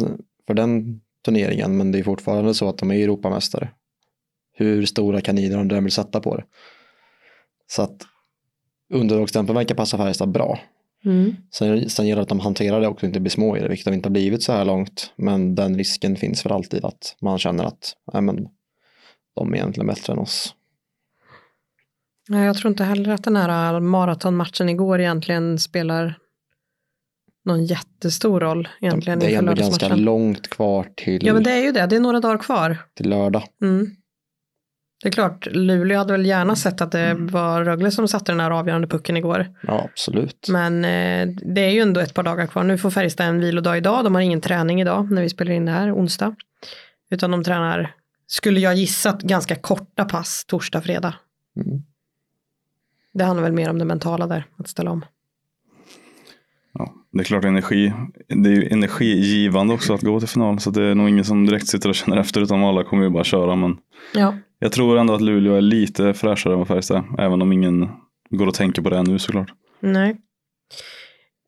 för 0.48 0.54
den 0.54 1.02
turneringen, 1.26 1.78
men 1.78 1.92
det 1.92 2.00
är 2.00 2.04
fortfarande 2.04 2.54
så 2.54 2.70
att 2.70 2.78
de 2.78 2.92
är 2.92 2.96
Europamästare. 2.96 3.70
Hur 4.54 4.86
stora 4.86 5.22
kanider 5.22 5.64
de 5.64 5.76
än 5.76 5.84
vill 5.84 5.94
sätta 5.94 6.20
på 6.20 6.38
det. 6.38 6.44
Så 7.68 7.82
att 7.82 8.02
underlagsstämpeln 8.94 9.58
verkar 9.58 9.76
passa 9.76 9.98
Färjestad 9.98 10.32
bra. 10.32 10.60
mm. 11.06 11.36
Sen, 11.52 11.90
sen 11.90 12.08
gäller 12.08 12.20
det 12.20 12.24
att 12.24 12.30
de 12.30 12.40
hanterar 12.40 12.82
det 12.82 12.88
också 12.88 13.06
och 13.06 13.08
inte 13.08 13.20
blir 13.20 13.32
små 13.32 13.58
i 13.58 13.60
det, 13.60 13.68
vilket 13.68 13.86
de 13.86 13.94
inte 13.94 14.10
har 14.10 14.12
blivit 14.12 14.44
så 14.44 14.52
här 14.54 14.66
långt. 14.66 15.14
Men 15.16 15.56
den 15.56 15.78
risken 15.78 16.16
finns 16.16 16.42
för 16.42 16.50
alltid 16.50 16.86
att 16.86 17.16
man 17.22 17.40
känner 17.40 17.64
att 17.64 17.94
nej, 18.14 18.22
men, 18.22 18.48
de 19.36 19.54
är 19.54 19.58
egentligen 19.58 19.88
bättre 19.88 20.14
än 20.14 20.20
oss. 20.20 20.56
Jag 22.28 22.58
tror 22.58 22.72
inte 22.72 22.84
heller 22.84 23.14
att 23.14 23.24
den 23.24 23.36
här 23.36 23.80
maratonmatchen 23.80 24.70
igår 24.70 25.00
egentligen 25.00 25.60
spelar 25.60 26.18
någon 27.46 27.66
jättestor 27.66 28.40
roll 28.40 28.68
egentligen 28.82 29.20
det 29.20 29.34
är 29.34 29.38
ändå 29.38 29.54
ganska 29.54 29.96
långt 29.96 30.50
kvar 30.50 30.88
till, 30.98 31.26
Ja, 31.26 31.34
men 31.34 31.44
det 31.44 31.52
är 31.52 31.64
ju 31.64 31.72
det. 31.72 31.86
Det 31.86 31.96
är 31.96 32.00
några 32.00 32.20
dagar 32.20 32.38
kvar. 32.38 32.78
till 32.94 33.10
lördag. 33.10 33.44
Mm. 33.62 33.96
Det 35.04 35.08
är 35.08 35.12
klart, 35.12 35.48
Luleå 35.52 35.98
hade 35.98 36.12
väl 36.14 36.26
gärna 36.26 36.56
sett 36.56 36.82
att 36.82 36.92
det 36.92 37.00
Mm. 37.00 37.28
var 37.28 37.64
Rögle 37.64 37.92
som 37.92 38.08
satte 38.08 38.32
den 38.32 38.40
här 38.40 38.52
avgörande 38.52 38.88
pucken 38.88 39.18
igår. 39.18 39.56
Ja, 39.68 39.88
absolut. 39.92 40.48
Men 40.50 40.86
eh, 40.86 41.28
det 41.56 41.62
är 41.62 41.70
ju 41.70 41.80
ändå 41.80 42.00
ett 42.00 42.14
par 42.14 42.24
dagar 42.24 42.48
kvar. 42.48 42.64
Nu 42.64 42.78
får 42.78 42.92
Färjestad 42.92 43.28
en 43.28 43.40
vilodag 43.40 43.78
idag. 43.78 44.04
De 44.04 44.16
har 44.16 44.22
ingen 44.22 44.42
träning 44.42 44.82
idag 44.82 45.12
när 45.12 45.22
vi 45.22 45.30
spelar 45.30 45.52
in 45.52 45.66
det 45.66 45.72
här 45.72 45.96
onsdag. 45.96 46.36
Utan 47.12 47.32
de 47.32 47.44
tränar, 47.44 47.96
skulle 48.28 48.60
jag 48.60 48.76
gissa, 48.76 49.18
ganska 49.22 49.56
korta 49.56 50.06
pass 50.06 50.46
torsdag, 50.48 50.82
fredag. 50.82 51.14
Mm. 51.56 51.82
Det 53.14 53.24
handlar 53.24 53.44
väl 53.44 53.54
mer 53.54 53.70
om 53.70 53.80
det 53.80 53.86
mentala 53.86 54.28
där, 54.28 54.46
att 54.58 54.68
ställa 54.68 54.92
om. 54.92 55.06
Det 57.14 57.20
är 57.20 57.24
klart 57.24 57.46
energi. 57.46 57.94
Det 58.28 58.50
är 58.50 58.54
ju 58.54 58.68
energigivande 58.68 59.74
också 59.74 59.94
att 59.94 60.02
gå 60.02 60.20
till 60.20 60.30
final, 60.30 60.60
så 60.60 60.70
det 60.70 60.84
är 60.84 60.96
nog 60.96 61.10
ingen 61.10 61.26
som 61.26 61.46
direkt 61.46 61.68
sitter 61.68 61.90
och 61.90 61.96
känner 61.96 62.18
efter, 62.18 62.42
utan 62.42 62.64
alla 62.64 62.84
kommer 62.84 63.04
ju 63.04 63.10
bara 63.10 63.24
köra. 63.24 63.56
Men 63.56 63.78
Ja, 64.14 64.36
jag 64.60 64.72
tror 64.72 64.98
ändå 64.98 65.14
att 65.14 65.22
Luleå 65.22 65.56
är 65.56 65.62
lite 65.62 66.14
fräschare 66.14 66.54
än 66.54 66.60
vad 66.60 66.68
Färjestad 66.68 67.04
är, 67.18 67.24
även 67.24 67.42
om 67.42 67.52
ingen 67.52 67.90
går 68.30 68.48
och 68.48 68.54
tänker 68.54 68.82
på 68.82 68.90
det 68.90 69.04
nu 69.04 69.20
såklart. 69.20 69.52
nej. 69.80 70.18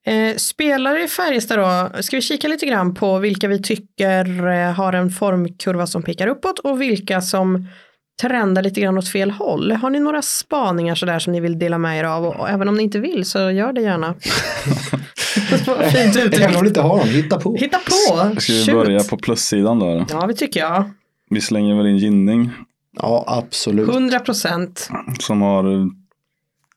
Eh, 0.05 0.35
spelare 0.35 1.03
i 1.03 1.07
Färjestad 1.07 1.59
då, 1.59 2.01
ska 2.01 2.17
vi 2.17 2.21
kika 2.21 2.47
lite 2.47 2.65
grann 2.65 2.93
på 2.93 3.19
vilka 3.19 3.47
vi 3.47 3.61
tycker 3.61 4.47
eh, 4.47 4.73
har 4.73 4.93
en 4.93 5.09
formkurva 5.09 5.87
som 5.87 6.03
pekar 6.03 6.27
uppåt 6.27 6.59
och 6.59 6.81
vilka 6.81 7.21
som 7.21 7.67
trendar 8.21 8.61
lite 8.61 8.81
grann 8.81 8.97
åt 8.97 9.07
fel 9.07 9.31
håll. 9.31 9.71
Har 9.71 9.89
ni 9.89 9.99
några 9.99 10.21
spaningar 10.21 10.95
sådär 10.95 11.19
som 11.19 11.33
ni 11.33 11.39
vill 11.39 11.59
dela 11.59 11.77
med 11.77 11.99
er 11.99 12.03
av? 12.03 12.25
Och, 12.25 12.49
även 12.49 12.67
om 12.69 12.75
ni 12.75 12.83
inte 12.83 12.99
vill 12.99 13.25
så 13.25 13.51
gör 13.51 13.73
det 13.73 13.81
gärna. 13.81 14.15
Vad 15.67 15.85
Fint 15.91 16.15
Även 16.15 16.55
om 16.55 16.61
du 16.61 16.67
inte 16.67 16.81
har 16.81 16.97
någon, 16.97 17.07
hitta 17.07 17.39
på. 17.39 17.55
Hitta 17.55 17.77
på! 17.77 17.91
Ska 18.41 18.53
vi 18.53 18.65
Shoot. 18.65 18.75
börja 18.75 19.03
på 19.03 19.17
plussidan 19.17 19.79
då? 19.79 19.89
eller? 19.89 20.05
Ja, 20.09 20.27
det 20.27 20.33
tycker 20.33 20.59
jag. 20.59 20.83
Vi 21.29 21.41
slänger 21.41 21.75
väl 21.75 21.87
in 21.87 21.97
Ginning 21.97 22.49
Ja, 23.01 23.23
absolut. 23.27 23.89
100 23.89 24.19
procent. 24.19 24.89
som 25.19 25.41
har 25.41 25.73
eh, 25.73 25.85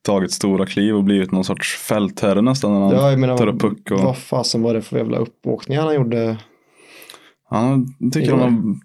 tagit 0.03 0.33
stora 0.33 0.67
kliv 0.67 0.97
och 0.97 1.05
blivit 1.05 1.33
någon 1.33 1.45
sorts 1.45 1.77
fältherre 1.77 2.43
nästan 2.43 2.73
när 2.73 2.81
han 2.81 2.91
Ja, 2.91 3.11
jag 3.11 3.19
menar, 3.21 3.39
tar 3.39 3.47
upp 3.47 3.61
puck. 3.61 3.91
Och, 3.91 4.01
Vad 4.01 4.19
fasen 4.19 4.63
var 4.63 4.75
det 4.75 4.83
för 4.83 4.97
jävla 4.99 5.19
uppåkningar 5.19 5.83
han 5.83 5.95
gjorde? 5.95 6.37
Han 7.51 7.87
tycker 8.13 8.31
de 8.31 8.41
har 8.41 8.77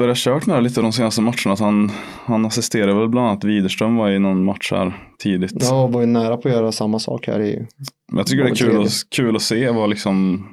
börjat 0.00 0.16
kört 0.16 0.46
med 0.46 0.56
det 0.56 0.60
lite 0.60 0.80
de 0.80 0.92
senaste 0.92 1.20
matcherna. 1.20 1.52
Att 1.52 1.60
han, 1.60 1.90
han 2.24 2.46
assisterar 2.46 3.00
väl 3.00 3.08
bland 3.08 3.28
annat 3.28 3.44
Widerström 3.44 3.96
var 3.96 4.10
i 4.10 4.18
någon 4.18 4.44
match 4.44 4.72
här 4.72 4.92
tidigt. 5.18 5.52
Ja, 5.60 5.86
var 5.86 6.00
ju 6.00 6.06
nära 6.06 6.36
på 6.36 6.48
att 6.48 6.54
göra 6.54 6.72
samma 6.72 6.98
sak 6.98 7.26
här 7.26 7.40
i... 7.40 7.66
Men 8.08 8.18
jag 8.18 8.26
tycker 8.26 8.44
det 8.44 8.50
är 8.50 8.54
kul 8.54 8.82
att, 8.82 8.92
kul 9.10 9.36
att 9.36 9.42
se 9.42 9.70
vad, 9.70 9.90
liksom, 9.90 10.44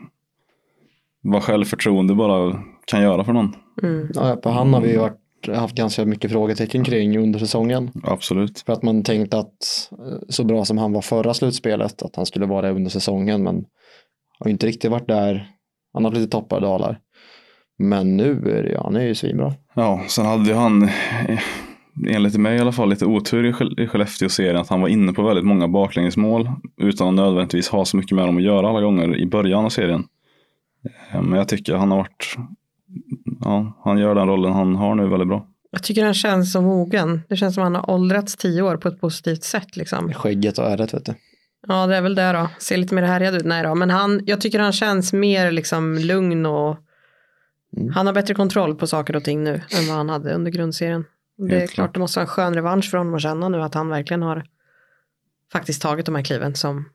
vad 1.22 1.44
självförtroende 1.44 2.16
bara 2.16 2.64
kan 2.86 3.02
göra 3.02 3.24
för 3.24 3.34
någon. 3.34 3.56
Mm. 3.84 4.08
Ja, 4.14 4.36
på 4.36 4.50
han 4.50 4.74
har 4.74 4.82
vi 4.82 4.92
ju 4.92 4.98
varit, 4.98 5.48
haft 5.56 5.76
ganska 5.76 6.06
mycket 6.06 6.32
frågetecken 6.32 6.84
kring 6.84 7.18
under 7.18 7.40
säsongen. 7.40 7.92
Absolut. 8.04 8.60
För 8.60 8.74
att 8.74 8.84
man 8.84 9.04
tänkte 9.04 9.38
att 9.38 9.90
eh, 9.92 10.20
så 10.30 10.44
bra 10.44 10.66
som 10.66 10.78
han 10.78 10.94
var 10.94 11.02
förra 11.02 11.34
slutspelet, 11.34 12.02
att 12.02 12.16
han 12.16 12.26
skulle 12.26 12.46
vara 12.46 12.62
det 12.62 12.74
under 12.74 12.90
säsongen, 12.90 13.44
men 13.44 13.66
har 14.40 14.52
inte 14.52 14.68
riktigt 14.68 14.92
varit 14.92 15.08
där. 15.08 15.52
Han 15.94 16.04
har 16.04 16.12
haft 16.12 16.22
lite 16.22 16.32
toppar 16.32 16.58
och 16.58 16.62
dalar. 16.62 17.00
Men 17.78 18.18
nu 18.18 18.32
är 18.32 18.64
det 18.64 18.80
han 18.84 18.96
är 18.96 19.06
ju 19.06 19.16
svinbra. 19.16 19.54
Ja, 19.74 20.02
sen 20.08 20.26
hade 20.26 20.50
ju 20.50 20.54
han, 20.54 20.84
eh, 20.84 21.40
enligt 22.08 22.38
mig 22.38 22.58
i 22.58 22.60
alla 22.60 22.72
fall, 22.72 22.90
lite 22.90 23.06
otur 23.06 23.46
i 23.82 23.88
Skellefteå-serien. 23.88 24.58
Att 24.58 24.70
han 24.70 24.82
var 24.82 24.88
inne 24.88 25.14
på 25.14 25.24
väldigt 25.24 25.46
många 25.46 25.68
baklängesmål 25.68 26.50
utan 26.78 27.08
att 27.08 27.14
nödvändigtvis 27.14 27.70
ha 27.70 27.86
så 27.86 27.98
mycket 27.98 28.16
med 28.16 28.26
dem 28.26 28.38
att 28.38 28.44
göra 28.44 28.70
alla 28.70 28.82
gånger 28.82 29.18
i 29.18 29.26
början 29.26 29.66
av 29.66 29.70
serien. 29.70 30.04
Eh, 31.12 31.22
Men 31.22 31.38
jag 31.40 31.48
tycker 31.48 31.76
han 31.76 31.92
har 31.92 31.98
varit, 31.98 32.36
ja, 33.42 33.82
han 33.84 33.98
gör 33.98 34.16
den 34.16 34.28
rollen 34.28 34.54
han 34.54 34.76
har 34.76 34.96
nu 34.96 35.08
väldigt 35.08 35.28
bra. 35.28 35.48
Jag 35.72 35.84
tycker 35.84 36.06
han 36.06 36.14
känns 36.14 36.52
som 36.52 36.64
mogen. 36.64 37.22
Det 37.30 37.36
känns 37.38 37.54
som 37.56 37.64
han 37.64 37.76
har 37.76 37.90
åldrats 37.90 38.36
tio 38.36 38.62
år 38.62 38.78
på 38.78 38.88
ett 38.88 39.02
positivt 39.02 39.44
sätt. 39.44 39.78
Liksom. 39.78 40.14
Skägget 40.14 40.58
och 40.58 40.66
ärret 40.66 40.94
vet 40.94 41.06
du. 41.06 41.14
Ja, 41.68 41.88
det 41.88 41.96
är 41.96 42.02
väl 42.02 42.16
det 42.16 42.32
då. 42.32 42.48
Ser 42.60 42.78
lite 42.78 42.96
mer 42.96 43.02
härjad 43.04 43.36
ut. 43.36 43.46
Nej 43.46 43.64
då, 43.64 43.76
men 43.76 43.90
han, 43.90 44.22
jag 44.26 44.42
tycker 44.42 44.60
han 44.60 44.72
känns 44.74 45.14
mer 45.14 45.52
liksom 45.52 45.98
lugn 45.98 46.46
och 46.46 46.78
Mm. 47.78 47.94
han 47.94 48.06
har 48.06 48.14
bättre 48.14 48.34
kontroll 48.34 48.76
på 48.76 48.88
saker 48.88 49.16
och 49.16 49.24
ting 49.24 49.44
nu 49.44 49.54
än 49.54 49.88
vad 49.88 49.98
han 49.98 50.10
hade 50.10 50.34
under 50.34 50.52
grundserien. 50.52 51.06
Det 51.38 51.56
är 51.56 51.60
klart 51.60 51.70
klart. 51.70 51.94
det 51.94 52.00
måste 52.00 52.20
vara 52.20 52.24
en 52.24 52.28
skön 52.30 52.54
revansch 52.54 52.92
för 52.92 52.98
honom 52.98 53.14
att 53.16 53.22
känna 53.22 53.50
nu 53.50 53.62
att 53.62 53.74
han 53.74 53.90
verkligen 53.90 54.22
har 54.22 54.46
faktiskt 55.52 55.82
tagit 55.82 56.06
de 56.06 56.16
här 56.16 56.24
kliven 56.24 56.56
som 56.56 56.90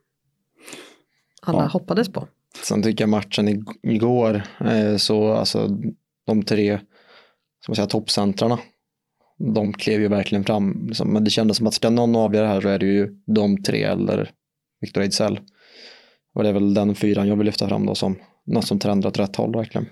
alla 1.41 1.59
Ja. 1.61 1.67
hoppades 1.67 2.09
på. 2.11 2.27
Sen 2.63 2.83
tycker 2.83 3.03
jag 3.03 3.09
matchen 3.09 3.49
ig- 3.49 3.75
igår, 3.83 4.41
eh, 4.59 4.95
så 4.97 5.33
alltså 5.33 5.67
de 6.25 6.43
tre 6.43 6.79
man 7.67 7.87
toppcentrarna, 7.87 8.59
de 9.53 9.73
klev 9.73 10.01
ju 10.01 10.07
verkligen 10.07 10.43
fram. 10.43 10.85
Liksom. 10.87 11.13
Men 11.13 11.23
det 11.23 11.29
kändes 11.29 11.57
som 11.57 11.67
att 11.67 11.73
ska 11.73 11.89
någon 11.89 12.15
avgöra 12.15 12.47
här 12.47 12.61
så 12.61 12.67
är 12.67 12.79
det 12.79 12.85
ju 12.85 13.15
de 13.25 13.63
tre 13.63 13.83
eller 13.83 14.31
Victor 14.81 15.01
Ejdsell. 15.01 15.39
Och 16.35 16.43
det 16.43 16.49
är 16.49 16.53
väl 16.53 16.73
den 16.73 16.95
fyran 16.95 17.27
jag 17.27 17.35
vill 17.35 17.45
lyfta 17.45 17.67
fram 17.67 17.85
då 17.85 17.95
som 17.95 18.15
något 18.45 18.67
som 18.67 18.79
trendar 18.79 19.09
åt 19.09 19.19
rätt 19.19 19.35
håll 19.35 19.55
verkligen. 19.55 19.85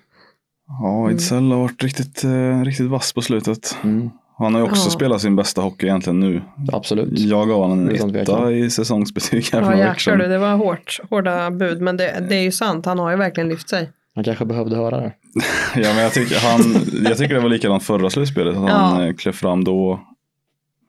Ja, 0.79 1.09
Ejdsell 1.09 1.51
har 1.51 1.57
varit 1.59 1.83
riktigt, 1.83 2.23
eh, 2.23 2.61
riktigt 2.63 2.87
vass 2.89 3.13
på 3.13 3.21
slutet. 3.21 3.77
Mm, 3.83 4.09
Han 4.37 4.53
har 4.53 4.61
ju 4.61 4.67
också 4.67 4.85
Ja. 4.85 4.89
spelat 4.91 5.21
sin 5.21 5.35
bästa 5.35 5.61
hockey 5.61 5.85
egentligen 5.87 6.19
nu. 6.19 6.41
absolut. 6.71 7.19
Jag 7.19 7.47
gav 7.47 7.61
honom 7.61 7.89
en 7.89 8.15
etta 8.15 8.51
i 8.51 8.69
säsongsbetyg 8.69 9.45
här 9.53 9.61
för 9.63 9.71
Ja 9.71 9.77
jäklar 9.77 10.17
du, 10.17 10.27
det 10.27 10.37
var 10.37 10.55
hårt, 10.55 10.99
hårda 11.09 11.51
bud 11.51 11.81
men 11.81 11.97
det, 11.97 12.25
det 12.29 12.35
är 12.35 12.41
ju 12.43 12.51
sant, 12.51 12.85
han 12.85 12.99
har 12.99 13.11
ju 13.11 13.17
verkligen 13.17 13.49
lyft 13.49 13.69
sig. 13.69 13.89
Han 14.15 14.23
kanske 14.23 14.45
behövde 14.45 14.75
höra 14.75 14.97
det. 15.01 15.13
Ja, 15.75 15.93
men 15.93 15.97
jag 16.03 16.13
tycker, 16.13 16.35
han, 16.51 16.61
jag 17.03 17.17
tycker 17.17 17.35
det 17.35 17.41
var 17.41 17.49
likadant 17.49 17.83
förra 17.83 18.09
slutspelet. 18.09 18.57
Att 18.57 18.69
han 18.69 19.01
Ja. 19.01 19.07
eh, 19.07 19.13
klev 19.13 19.31
fram 19.31 19.63
då. 19.63 19.99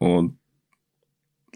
Och 0.00 0.24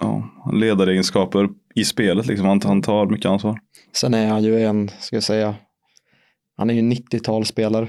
ja, 0.01 0.29
ledaregenskaper 0.53 1.49
i 1.75 1.85
spelet. 1.85 2.27
Liksom. 2.27 2.47
Han, 2.47 2.61
han 2.65 2.83
tar 2.83 3.07
mycket 3.07 3.31
ansvar. 3.31 3.59
Sen 3.93 4.15
är 4.15 4.29
han 4.29 4.45
ju 4.45 4.63
en, 4.63 4.91
ska 5.01 5.17
jag 5.17 5.23
säga, 5.23 5.55
han 6.57 6.71
är 6.71 6.75
ju 6.75 6.81
90-talsspelare. 6.83 7.89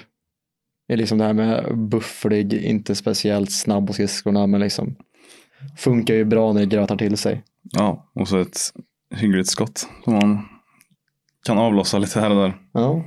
Det 0.88 0.94
är 0.94 0.98
liksom 0.98 1.18
det 1.18 1.24
här 1.24 1.34
med 1.34 1.78
bufflig, 1.78 2.54
inte 2.54 2.96
speciellt 2.96 3.52
snabb 3.52 3.88
på 3.88 3.94
skridskorna, 3.94 4.48
men 4.48 4.62
liksom 4.62 4.96
funkar 5.78 6.14
ju 6.14 6.26
bra 6.26 6.54
när 6.54 6.60
det 6.60 6.66
grötar 6.68 6.96
till 6.98 7.18
sig. 7.18 7.44
Ja, 7.64 8.10
och 8.16 8.28
så 8.28 8.40
ett 8.40 8.60
hyggligt 9.16 9.50
skott. 9.50 9.88
Som 10.04 10.14
man 10.14 10.46
kan 11.46 11.58
avlossa 11.58 11.98
lite 11.98 12.20
här 12.20 12.30
och 12.30 12.36
där. 12.36 12.54
Ja, 12.74 13.04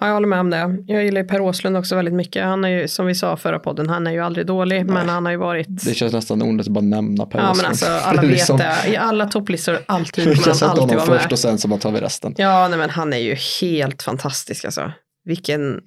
Ja, 0.00 0.06
jag 0.06 0.14
håller 0.14 0.28
med 0.28 0.40
om 0.40 0.50
det. 0.50 0.76
Jag 0.86 1.04
gillar 1.04 1.20
ju 1.22 1.28
Per 1.28 1.40
Åslund 1.40 1.76
också 1.76 1.96
väldigt 1.96 2.14
mycket. 2.14 2.44
Han 2.44 2.64
är 2.64 2.68
ju, 2.68 2.88
som 2.88 3.06
vi 3.06 3.14
sa 3.14 3.36
förra 3.36 3.58
podden, 3.58 3.88
han 3.88 4.06
är 4.06 4.10
ju 4.12 4.20
aldrig 4.20 4.46
dålig, 4.46 4.86
men 4.86 5.08
han 5.08 5.24
har 5.24 5.32
ju 5.32 5.38
varit 5.38 5.66
det 5.84 5.94
känns 5.94 6.12
nästan 6.12 6.42
onödigt 6.42 6.66
att 6.66 6.72
bara 6.72 6.80
nämna 6.84 7.26
Per 7.26 7.38
Ja, 7.38 7.44
men 7.44 7.50
Åslund. 7.52 7.68
alltså 7.68 7.86
alla 8.08 8.22
är 8.22 8.26
vet 8.26 8.30
liksom- 8.30 8.58
det. 8.58 8.76
I 8.88 8.96
alla 8.96 9.26
topplistor, 9.26 9.78
alltid 9.86 10.24
Vi 10.28 10.34
han 10.34 10.54
sätta 10.54 10.66
alltid 10.70 10.98
honom 10.98 11.06
först 11.06 11.32
och 11.32 11.38
sen 11.38 11.58
så 11.58 11.68
bara 11.68 11.80
tar 11.80 11.92
vi 11.92 12.00
resten. 12.00 12.34
Ja, 12.36 12.68
nej, 12.68 12.78
men 12.78 12.90
han 12.90 13.12
är 13.12 13.16
ju 13.18 13.36
helt 13.60 14.02
fantastisk 14.02 14.64
alltså. 14.64 14.92
Vilken, 15.24 15.80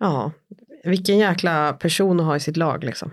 ja, 0.00 0.32
vilken 0.84 1.18
jäkla 1.18 1.72
person 1.72 2.20
att 2.20 2.26
ha 2.26 2.36
i 2.36 2.40
sitt 2.40 2.56
lag 2.56 2.84
liksom. 2.84 3.10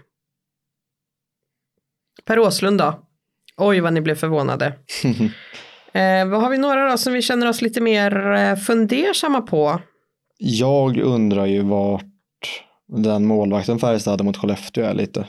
Per 2.26 2.40
Åslund 2.40 2.78
då? 2.78 3.00
Oj 3.58 3.80
vad 3.80 3.94
ni 3.94 4.02
blev 4.02 4.16
förvånade. 4.16 4.74
Eh, 5.92 6.28
vad 6.28 6.42
har 6.42 6.50
vi 6.50 6.58
några 6.58 6.92
då 6.92 6.98
som 6.98 7.14
vi 7.14 7.22
känner 7.22 7.50
oss 7.50 7.62
lite 7.62 7.82
mer 7.82 8.32
eh, 8.34 8.56
fundersamma 8.56 9.42
på? 9.42 9.82
Jag 10.38 10.98
undrar 10.98 11.46
ju 11.46 11.62
vart 11.62 12.04
den 12.88 13.26
målvakten 13.26 13.80
Färjestad 13.80 14.12
hade 14.12 14.24
mot 14.24 14.38
Skellefteå 14.38 14.86
är 14.86 14.94
lite. 14.94 15.28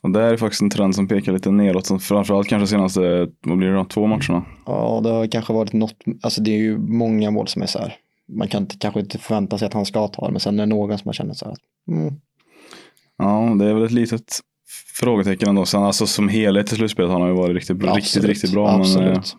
Och 0.00 0.10
det 0.10 0.22
är 0.22 0.36
faktiskt 0.36 0.62
en 0.62 0.70
trend 0.70 0.94
som 0.94 1.08
pekar 1.08 1.32
lite 1.32 1.50
neråt. 1.50 1.86
som 1.86 2.00
Framförallt 2.00 2.48
kanske 2.48 2.66
senaste, 2.66 3.28
vad 3.40 3.58
blir 3.58 3.68
det 3.68 3.74
då, 3.74 3.84
två 3.84 4.06
matcherna. 4.06 4.44
Ja, 4.66 5.00
det 5.04 5.10
har 5.10 5.26
kanske 5.26 5.52
varit 5.52 5.72
något, 5.72 5.96
alltså 6.22 6.40
det 6.40 6.50
är 6.50 6.58
ju 6.58 6.78
många 6.78 7.30
mål 7.30 7.48
som 7.48 7.62
är 7.62 7.66
så 7.66 7.78
här. 7.78 7.96
Man 8.28 8.48
kan 8.48 8.62
inte, 8.62 8.76
kanske 8.78 9.00
inte 9.00 9.18
förvänta 9.18 9.58
sig 9.58 9.66
att 9.66 9.74
han 9.74 9.86
ska 9.86 10.08
ta 10.08 10.26
det, 10.26 10.32
men 10.32 10.40
sen 10.40 10.58
är 10.60 10.66
det 10.66 10.74
någon 10.74 10.98
som 10.98 11.08
har 11.08 11.12
känt 11.12 11.36
så 11.36 11.44
här. 11.44 11.52
att, 11.52 11.58
Mm, 11.88 12.14
Ja, 13.18 13.54
det 13.58 13.64
är 13.70 13.74
väl 13.74 13.84
ett 13.84 13.90
litet 13.90 14.40
frågetecken 14.94 15.48
ändå. 15.48 15.64
Sen 15.66 15.82
alltså 15.82 16.06
som 16.06 16.28
helhet 16.28 16.72
i 16.72 16.76
slutspelet 16.76 17.10
har 17.10 17.20
han 17.20 17.28
ju 17.28 17.34
varit 17.36 17.54
riktigt, 17.56 17.76
bra- 17.76 17.94
riktigt, 17.94 18.04
absolut, 18.16 18.28
riktigt 18.30 18.52
bra. 18.52 18.64
Men 18.72 18.80
eh, 18.80 18.80
Absolut. 19.16 19.36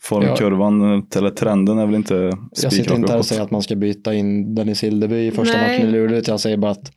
formkurvan, 0.00 0.94
eh, 0.94 1.02
eller 1.16 1.30
trenden 1.30 1.78
är 1.78 1.86
väl 1.86 1.94
inte 1.94 2.14
jag 2.62 2.72
sitter 2.72 2.94
inte 2.96 3.12
här 3.12 3.18
och 3.18 3.26
säger 3.26 3.42
att 3.42 3.50
man 3.50 3.62
ska 3.62 3.76
byta 3.76 4.14
in 4.14 4.54
Dennis 4.54 4.84
Hildeby 4.84 5.26
i 5.26 5.30
första 5.30 5.56
Nej. 5.58 5.72
matchen 5.78 5.88
i 5.88 5.92
Luleå. 5.92 6.22
Jag 6.26 6.40
säger 6.40 6.56
bara 6.56 6.70
att 6.70 6.92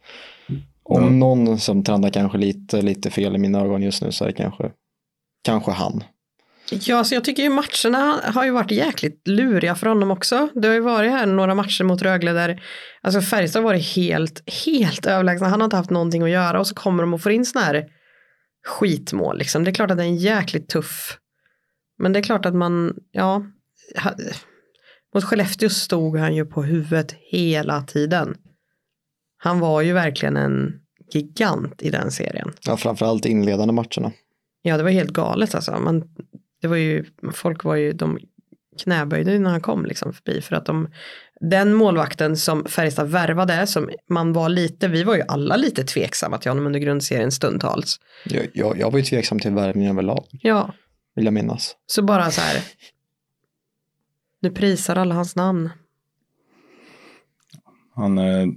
om 0.83 1.03
Ja. 1.03 1.09
någon 1.09 1.59
som 1.59 1.83
trendar 1.83 2.09
kanske 2.09 2.37
lite, 2.37 2.81
lite 2.81 3.09
fel 3.09 3.35
i 3.35 3.39
mina 3.39 3.59
ögon 3.61 3.81
just 3.81 4.01
nu 4.01 4.11
så 4.11 4.23
är 4.23 4.27
det 4.27 4.33
kanske, 4.33 4.71
kanske 5.45 5.71
han. 5.71 6.03
Ja, 6.71 7.03
så 7.03 7.15
jag 7.15 7.23
tycker 7.23 7.43
ju 7.43 7.49
matcherna 7.49 8.21
har 8.23 8.45
ju 8.45 8.51
varit 8.51 8.71
jäkligt 8.71 9.27
luriga 9.27 9.75
för 9.75 9.87
honom 9.87 10.11
också. 10.11 10.49
Det 10.55 10.67
har 10.67 10.75
ju 10.75 10.81
varit 10.81 11.11
här 11.11 11.25
några 11.25 11.55
matcher 11.55 11.83
mot 11.83 12.01
Rögle 12.01 12.31
där 12.31 12.63
alltså 13.01 13.21
Färjestad 13.21 13.61
har 13.61 13.69
varit 13.69 13.95
helt, 13.95 14.49
helt 14.65 15.05
överlägsna. 15.05 15.47
Han 15.47 15.61
har 15.61 15.65
inte 15.65 15.75
haft 15.75 15.89
någonting 15.89 16.23
att 16.23 16.29
göra 16.29 16.59
och 16.59 16.67
så 16.67 16.75
kommer 16.75 17.03
de 17.03 17.13
och 17.13 17.21
får 17.21 17.31
in 17.31 17.45
sådana 17.45 17.67
här 17.67 17.85
skitmål. 18.67 19.37
Liksom. 19.37 19.63
Det 19.63 19.71
är 19.71 19.73
klart 19.73 19.91
att 19.91 19.97
det 19.97 20.03
är 20.03 20.07
en 20.07 20.17
jäkligt 20.17 20.69
tuff. 20.69 21.17
Men 21.97 22.13
det 22.13 22.19
är 22.19 22.23
klart 22.23 22.45
att 22.45 22.55
man, 22.55 22.93
ja, 23.11 23.45
mot 25.15 25.23
Skellefteå 25.23 25.69
stod 25.69 26.17
han 26.17 26.35
ju 26.35 26.45
på 26.45 26.63
huvudet 26.63 27.15
hela 27.31 27.81
tiden. 27.81 28.35
Han 29.37 29.59
var 29.59 29.81
ju 29.81 29.93
verkligen 29.93 30.37
en 30.37 30.73
gigant 31.13 31.81
i 31.81 31.89
den 31.89 32.11
serien. 32.11 32.53
Ja, 32.65 32.77
framförallt 32.77 33.25
inledande 33.25 33.73
matcherna. 33.73 34.11
Ja, 34.61 34.77
det 34.77 34.83
var 34.83 34.89
helt 34.89 35.13
galet 35.13 35.55
alltså. 35.55 35.79
Man, 35.79 36.03
det 36.61 36.67
var 36.67 36.75
ju, 36.75 37.05
folk 37.33 37.63
var 37.63 37.75
ju, 37.75 37.93
de 37.93 38.19
knäböjde 38.83 39.39
när 39.39 39.49
han 39.49 39.61
kom 39.61 39.85
liksom 39.85 40.13
förbi. 40.13 40.41
För 40.41 40.55
att 40.55 40.65
de, 40.65 40.89
den 41.41 41.73
målvakten 41.73 42.37
som 42.37 42.65
Färjestad 42.65 43.09
värvade, 43.09 43.67
som 43.67 43.89
man 44.09 44.33
var 44.33 44.49
lite, 44.49 44.87
vi 44.87 45.03
var 45.03 45.15
ju 45.15 45.21
alla 45.27 45.55
lite 45.55 45.83
tveksamma 45.83 46.37
till 46.37 46.51
honom 46.51 46.65
under 46.65 46.79
grundserien 46.79 47.31
stundtals. 47.31 47.99
Jag, 48.25 48.47
jag, 48.53 48.79
jag 48.79 48.91
var 48.91 48.99
ju 48.99 49.05
tveksam 49.05 49.39
till 49.39 49.51
värvningen 49.51 49.91
överlag, 49.91 50.25
Ja, 50.31 50.73
vill 51.15 51.25
jag 51.25 51.33
minnas. 51.33 51.75
så 51.85 52.01
bara 52.01 52.31
så 52.31 52.41
här. 52.41 52.63
Nu 54.39 54.51
prisar 54.51 54.95
alla 54.95 55.15
hans 55.15 55.35
namn. 55.35 55.69
Han 57.95 58.17
är, 58.17 58.47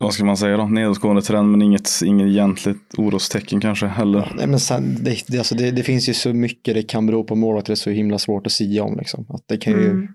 vad 0.00 0.14
ska 0.14 0.24
man 0.24 0.36
säga 0.36 0.56
då, 0.56 0.66
nedåtgående 0.66 1.22
trend 1.22 1.50
men 1.50 1.62
inget, 1.62 1.88
inget 2.04 2.26
egentligt 2.26 2.94
orostecken 2.98 3.60
kanske 3.60 3.86
heller. 3.86 4.32
Nej, 4.36 4.46
men 4.46 4.60
sen, 4.60 4.96
det, 5.00 5.24
det, 5.28 5.38
alltså 5.38 5.54
det, 5.54 5.70
det 5.70 5.82
finns 5.82 6.08
ju 6.08 6.14
så 6.14 6.32
mycket 6.32 6.74
det 6.74 6.82
kan 6.82 7.06
bero 7.06 7.24
på 7.24 7.34
målet, 7.34 7.66
det 7.66 7.72
är 7.72 7.74
så 7.74 7.90
himla 7.90 8.18
svårt 8.18 8.46
att 8.46 8.52
sia 8.52 8.82
om. 8.84 8.96
Liksom. 8.98 9.26
Att 9.28 9.42
det 9.48 9.56
kan 9.56 9.72
ju, 9.72 9.90
Mm. 9.90 10.08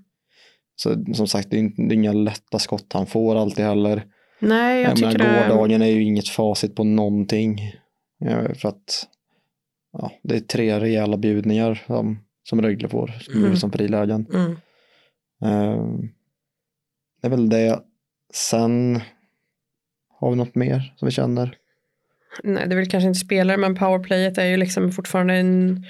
så, 0.75 1.13
som 1.13 1.27
sagt, 1.27 1.49
det 1.51 1.57
är, 1.57 1.59
inte- 1.59 1.81
det 1.81 1.93
är 1.93 1.95
inga 1.95 2.13
lätta 2.13 2.59
skott 2.59 2.93
han 2.93 3.05
får 3.05 3.35
alltid 3.35 3.65
heller. 3.65 4.03
Nej, 4.39 4.81
jag 4.81 4.89
Jag 4.89 4.95
tycker 4.97 5.17
menar, 5.17 5.43
det. 5.43 5.49
gårdagen 5.49 5.81
är 5.81 5.85
ju 5.89 6.03
inget 6.03 6.27
facit 6.27 6.75
på 6.75 6.83
någonting. 6.83 7.59
Ja, 8.19 8.53
För 8.55 8.69
att 8.69 9.07
ja, 9.93 10.11
det 10.23 10.35
är 10.35 10.39
tre 10.39 10.79
rejäla 10.79 11.17
bjudningar 11.17 11.83
som, 11.87 12.19
som 12.43 12.61
Rögle 12.61 12.87
får, 12.89 13.07
som, 13.21 13.43
Mm. 13.43 13.55
som 13.57 13.71
frilägen. 13.71 14.25
Mm. 14.33 14.51
Eh, 15.45 15.83
det 17.21 17.27
är 17.27 17.29
väl 17.29 17.49
det. 17.49 17.79
Sen 18.33 19.01
har 20.25 20.31
vi 20.31 20.37
något 20.37 20.55
mer 20.55 20.93
som 20.95 21.05
vi 21.05 21.11
känner. 21.11 21.55
Nej, 22.43 22.67
det 22.67 22.73
är 22.75 22.77
väl 22.77 22.89
kanske 22.89 23.07
inte 23.07 23.19
spelare, 23.19 23.57
men 23.57 23.75
powerplayet 23.75 24.37
är 24.37 24.45
ju 24.45 24.57
liksom 24.57 24.91
fortfarande 24.91 25.33
en... 25.33 25.85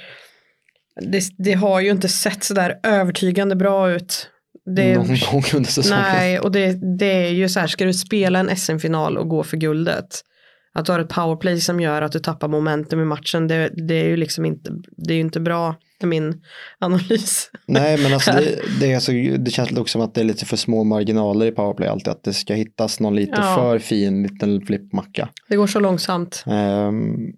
Det, 1.02 1.24
det 1.38 1.54
har 1.54 1.82
ju 1.82 1.92
inte 1.92 2.10
sett 2.10 2.44
sådär 2.44 2.80
övertygande 2.84 3.56
bra 3.56 3.92
ut. 3.92 4.30
Det, 4.76 4.96
Någon 4.96 5.08
gång 5.32 5.44
under 5.56 5.70
säsongen. 5.70 6.04
nej, 6.04 6.40
och 6.40 6.52
det, 6.52 6.98
det 6.98 7.28
är 7.28 7.30
ju 7.30 7.50
så 7.50 7.60
här, 7.60 7.68
ska 7.68 7.86
du 7.86 7.94
spela 7.94 8.40
en 8.40 8.56
SM-final 8.58 9.18
och 9.18 9.30
gå 9.30 9.44
för 9.44 9.58
guldet, 9.58 10.22
att 10.76 10.86
du 10.86 10.92
har 10.92 11.00
ett 11.00 11.10
powerplay 11.10 11.62
som 11.62 11.80
gör 11.80 12.02
att 12.02 12.12
du 12.12 12.20
tappar 12.20 12.48
momentum 12.48 13.02
i 13.02 13.06
matchen, 13.06 13.48
det, 13.48 13.70
det 13.88 13.96
är 13.96 14.06
ju 14.06 14.18
liksom 14.18 14.46
inte, 14.46 14.72
det 14.98 15.14
är 15.14 15.20
inte 15.20 15.40
bra 15.40 15.76
i 16.04 16.06
min 16.06 16.42
analys. 16.80 17.52
Nej, 17.66 17.98
men 17.98 18.14
alltså 18.14 18.32
det, 18.32 18.62
det, 18.80 18.92
är 18.92 18.96
alltså, 18.96 19.12
det 19.12 19.52
känns 19.52 19.72
också 19.72 19.92
som 19.92 20.02
att 20.02 20.14
det 20.14 20.22
är 20.22 20.26
lite 20.26 20.46
för 20.46 20.58
små 20.58 20.84
marginaler 20.84 21.46
i 21.46 21.52
powerplay 21.52 21.88
alltid. 21.88 22.08
Att 22.08 22.24
det 22.24 22.34
ska 22.34 22.54
hittas 22.54 23.00
någon 23.00 23.16
lite 23.16 23.34
Ja. 23.36 23.56
för 23.56 23.80
fin 23.80 24.24
liten 24.24 24.62
flippmacka. 24.66 25.30
Det 25.50 25.56
går 25.56 25.68
så 25.68 25.80
långsamt. 25.80 26.44
Um, 26.46 27.34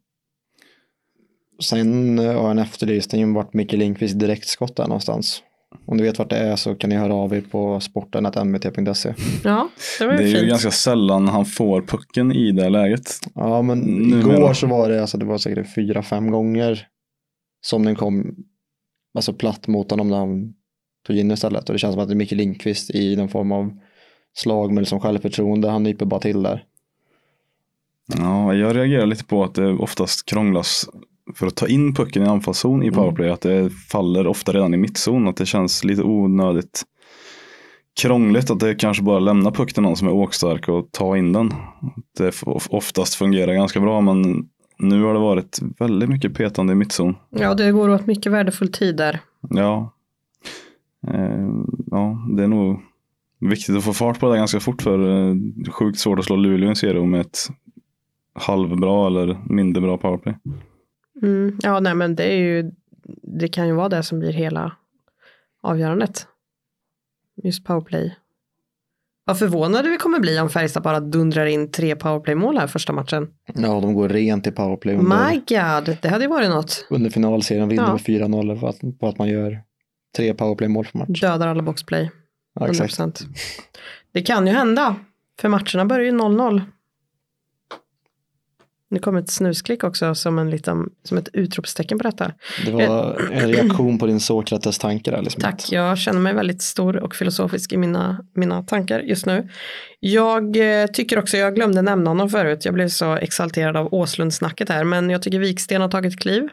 sen 1.64 2.18
har 2.20 2.52
en 2.52 2.60
efterlysning 2.60 3.34
vart 3.34 3.54
Micke 3.54 3.74
Lindqvist 3.74 4.20
direktskott 4.20 4.80
är 4.80 4.88
någonstans. 4.88 5.44
Om 5.86 5.98
ni 5.98 6.04
vet 6.04 6.20
vart 6.20 6.30
det 6.30 6.38
är 6.38 6.56
så 6.56 6.76
kan 6.76 6.90
ni 6.90 6.96
höra 6.96 7.14
av 7.16 7.34
er 7.36 7.42
på 7.42 7.80
sporten.mvt.se. 7.80 9.14
Ja, 9.44 9.70
det 10.00 10.06
var 10.08 10.14
Det 10.14 10.24
ju 10.24 10.28
är 10.28 10.32
ju 10.32 10.38
fint. 10.40 10.50
ganska 10.50 10.72
sällan 10.72 11.28
han 11.28 11.46
får 11.46 11.82
pucken 11.82 12.32
i 12.32 12.52
det 12.52 12.70
läget. 12.70 13.10
Ja, 13.36 13.62
men 13.62 13.80
Nu 13.80 14.20
igår 14.20 14.54
så 14.54 14.68
var 14.68 14.90
det, 14.90 15.02
alltså 15.02 15.18
det 15.18 15.26
var 15.26 15.38
säkert 15.38 15.74
fyra, 15.76 16.04
fem 16.04 16.32
gånger 16.32 16.88
som 17.62 17.86
den 17.86 17.96
kom 17.96 18.36
alltså 19.16 19.34
platt 19.34 19.68
mot 19.68 19.92
honom 19.92 20.10
när 20.10 20.18
han 20.18 20.54
tog 21.08 21.18
in 21.18 21.32
istället. 21.32 21.70
Och 21.70 21.74
det 21.74 21.80
känns 21.80 21.94
som 21.94 22.02
att 22.02 22.08
det 22.08 22.14
är 22.14 22.16
Micke 22.16 22.32
Lindqvist 22.32 22.90
i 22.96 23.16
någon 23.16 23.30
form 23.30 23.52
av 23.52 23.78
slag 24.38 24.72
med 24.74 24.82
liksom 24.82 25.00
självförtroende. 25.00 25.70
Han 25.70 25.84
nyper 25.84 26.06
bara 26.06 26.20
till 26.20 26.44
där. 26.44 26.64
Ja, 28.18 28.54
jag 28.54 28.76
reagerar 28.76 29.06
lite 29.06 29.26
på 29.26 29.44
att 29.44 29.56
det 29.56 29.74
oftast 29.74 30.26
krånglas 30.26 30.90
för 31.36 31.48
att 31.48 31.56
ta 31.56 31.68
in 31.68 31.96
pucken 31.96 32.24
i 32.24 32.26
anfallszon 32.26 32.84
i 32.84 32.92
powerplay. 32.92 33.30
Att 33.30 33.42
det 33.42 33.70
faller 33.70 34.28
ofta 34.28 34.52
redan 34.52 34.74
i 34.74 34.78
mittzon. 34.78 35.28
Att 35.28 35.38
det 35.38 35.46
känns 35.46 35.84
lite 35.84 36.04
onödigt 36.04 36.84
krångligt. 38.02 38.52
Att 38.52 38.60
det 38.60 38.76
kanske 38.76 39.04
bara 39.04 39.20
lämnar 39.20 39.52
puck 39.52 39.74
till 39.74 39.84
någon 39.84 39.96
som 39.96 40.08
är 40.08 40.14
åkstark 40.14 40.70
och 40.70 40.92
ta 40.92 41.18
in 41.18 41.34
den. 41.34 41.54
Det 42.18 42.44
oftast 42.70 43.16
fungerar 43.16 43.54
ganska 43.54 43.80
bra 43.80 44.02
men 44.02 44.48
nu 44.80 45.04
har 45.04 45.14
det 45.14 45.20
varit 45.20 45.60
väldigt 45.80 46.10
mycket 46.10 46.34
petande 46.34 46.74
i 46.74 46.76
mittzon. 46.76 47.16
Ja, 47.30 47.54
det 47.54 47.72
går 47.72 47.90
åt 47.90 48.08
mycket 48.08 48.32
värdefull 48.32 48.72
tid 48.72 48.98
där. 48.98 49.20
Ja. 49.50 49.94
Eh, 51.08 51.50
ja, 51.92 52.28
det 52.38 52.44
är 52.44 52.48
nog 52.48 52.82
viktigt 53.40 53.78
att 53.78 53.84
få 53.84 53.94
fart 53.94 54.20
på 54.20 54.32
det 54.32 54.38
ganska 54.38 54.60
fort 54.60 54.82
för 54.82 55.30
eh, 55.30 55.36
sjukt 55.72 56.00
svårt 56.00 56.20
att 56.20 56.26
slå 56.26 56.36
Luleå 56.36 56.66
i 56.66 56.70
en 56.70 56.76
serie 56.76 57.06
med 57.06 57.22
ett 57.22 57.40
halvbra 58.34 59.08
eller 59.08 59.38
mindre 59.50 59.82
bra 59.82 59.98
powerplay. 59.98 60.36
Mm. 61.22 61.60
Ja, 61.64 61.80
nej, 61.80 61.96
men 61.96 62.16
det 62.16 62.24
är 62.24 62.38
ju, 62.38 62.72
det 63.24 63.48
kan 63.48 63.68
ju 63.68 63.74
vara 63.74 63.90
det 63.90 64.04
som 64.04 64.20
blir 64.20 64.32
hela 64.34 64.76
avgörandet. 65.64 66.28
Just 67.44 67.66
powerplay. 67.66 68.16
Vad 69.26 69.40
förvånade 69.40 69.90
vi 69.90 69.98
kommer 69.98 70.20
bli 70.20 70.40
om 70.40 70.50
Färjestad 70.50 70.84
bara 70.84 71.00
dundrar 71.00 71.46
in 71.46 71.72
tre 71.72 71.96
powerplay-mål 71.96 72.58
här 72.58 72.68
första 72.68 72.94
matchen. 72.94 73.28
Ja, 73.56 73.80
de 73.82 73.94
går 73.94 74.10
rent 74.10 74.48
i 74.48 74.52
powerplay 74.52 74.96
under, 74.96 75.30
My 75.30 75.36
God, 75.36 75.98
det 76.02 76.10
hade 76.10 76.24
ju 76.24 76.30
varit 76.30 76.50
något. 76.50 76.88
under 76.90 77.10
finalserien. 77.10 77.70
Vinner 77.70 77.84
Ja. 77.84 77.92
med 77.92 78.02
4-0 78.02 78.60
för 78.60 78.68
att, 78.68 79.00
på 79.00 79.08
att 79.08 79.18
man 79.18 79.30
gör 79.30 79.62
tre 80.18 80.34
powerplay-mål 80.34 80.86
för 80.86 80.98
match. 80.98 81.22
Dödar 81.22 81.48
alla 81.48 81.64
boxplay. 81.64 82.12
Ja, 82.60 82.68
exakt. 82.68 83.00
100%. 83.00 83.26
Det 84.12 84.22
kan 84.22 84.48
ju 84.48 84.54
hända. 84.54 84.96
För 85.40 85.50
matcherna 85.50 85.86
börjar 85.86 86.06
ju 86.06 86.12
0-0. 86.12 86.62
Nu 88.90 89.00
kommer 89.00 89.20
ett 89.20 89.30
snusklick 89.30 89.84
också 89.84 90.16
som, 90.16 90.40
en 90.40 90.50
liten, 90.50 90.90
som 91.04 91.18
ett 91.18 91.30
utropstecken 91.34 91.98
på 91.98 92.04
detta. 92.04 92.32
Det 92.66 92.72
var 92.72 93.22
en 93.32 93.52
reaktion 93.52 94.00
på 94.00 94.08
din 94.08 94.20
Sokrates-tanke 94.20 95.12
där. 95.12 95.22
Liksom. 95.22 95.42
Tack, 95.42 95.72
jag 95.72 95.98
känner 95.98 96.20
mig 96.20 96.34
väldigt 96.34 96.62
stor 96.62 96.98
och 96.98 97.16
filosofisk 97.16 97.74
i 97.74 97.78
mina, 97.78 98.26
mina 98.36 98.64
tankar 98.64 99.00
just 99.00 99.26
nu. 99.26 99.50
Jag 100.00 100.82
eh, 100.82 100.88
tycker 100.88 101.20
också, 101.20 101.38
jag 101.38 101.56
glömde 101.56 101.82
nämna 101.82 102.10
honom 102.10 102.30
förut, 102.30 102.66
jag 102.66 102.74
blev 102.74 102.90
så 102.90 103.16
exalterad 103.16 103.78
av 103.78 103.94
Åslundsnacket 103.94 104.70
här, 104.70 104.84
men 104.84 105.10
jag 105.10 105.22
tycker 105.22 105.40
Viksten 105.40 105.82
har 105.82 105.90
tagit 105.90 106.20
kliv. 106.20 106.50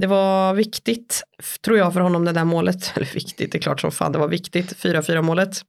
Det 0.00 0.06
var 0.06 0.54
viktigt, 0.54 1.22
tror 1.64 1.78
jag, 1.78 1.92
för 1.92 2.00
honom 2.00 2.24
det 2.24 2.32
där 2.32 2.44
målet. 2.44 2.92
Eller 2.96 3.14
viktigt, 3.14 3.52
det 3.52 3.58
är 3.58 3.62
klart 3.62 3.80
som 3.80 3.90
fan 3.90 4.12
det 4.12 4.18
var 4.18 4.28
viktigt, 4.28 4.76
4-4 4.84 5.22
målet. 5.22 5.62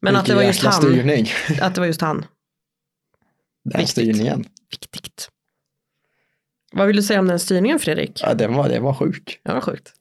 Men 0.00 0.16
att 0.16 0.26
det 0.26 0.34
var 0.34 0.42
just 0.42 0.64
han. 0.64 0.72
styrning. 0.72 1.28
Att 1.60 1.74
det 1.74 1.80
var 1.80 1.86
just 1.86 2.00
han. 2.00 2.26
Den 3.64 3.80
Viktigt. 3.80 3.88
styrningen. 3.90 4.44
Viktigt. 4.70 5.28
Vad 6.72 6.86
vill 6.86 6.96
du 6.96 7.02
säga 7.02 7.20
om 7.20 7.28
den 7.28 7.38
styrningen 7.38 7.78
Fredrik? 7.78 8.20
Ja, 8.22 8.34
den 8.34 8.54
var, 8.54 8.68
det 8.68 8.80
var 8.80 8.94
sjuk. 8.94 9.40
Det 9.44 9.52
var 9.52 9.60
sjukt. 9.60 9.92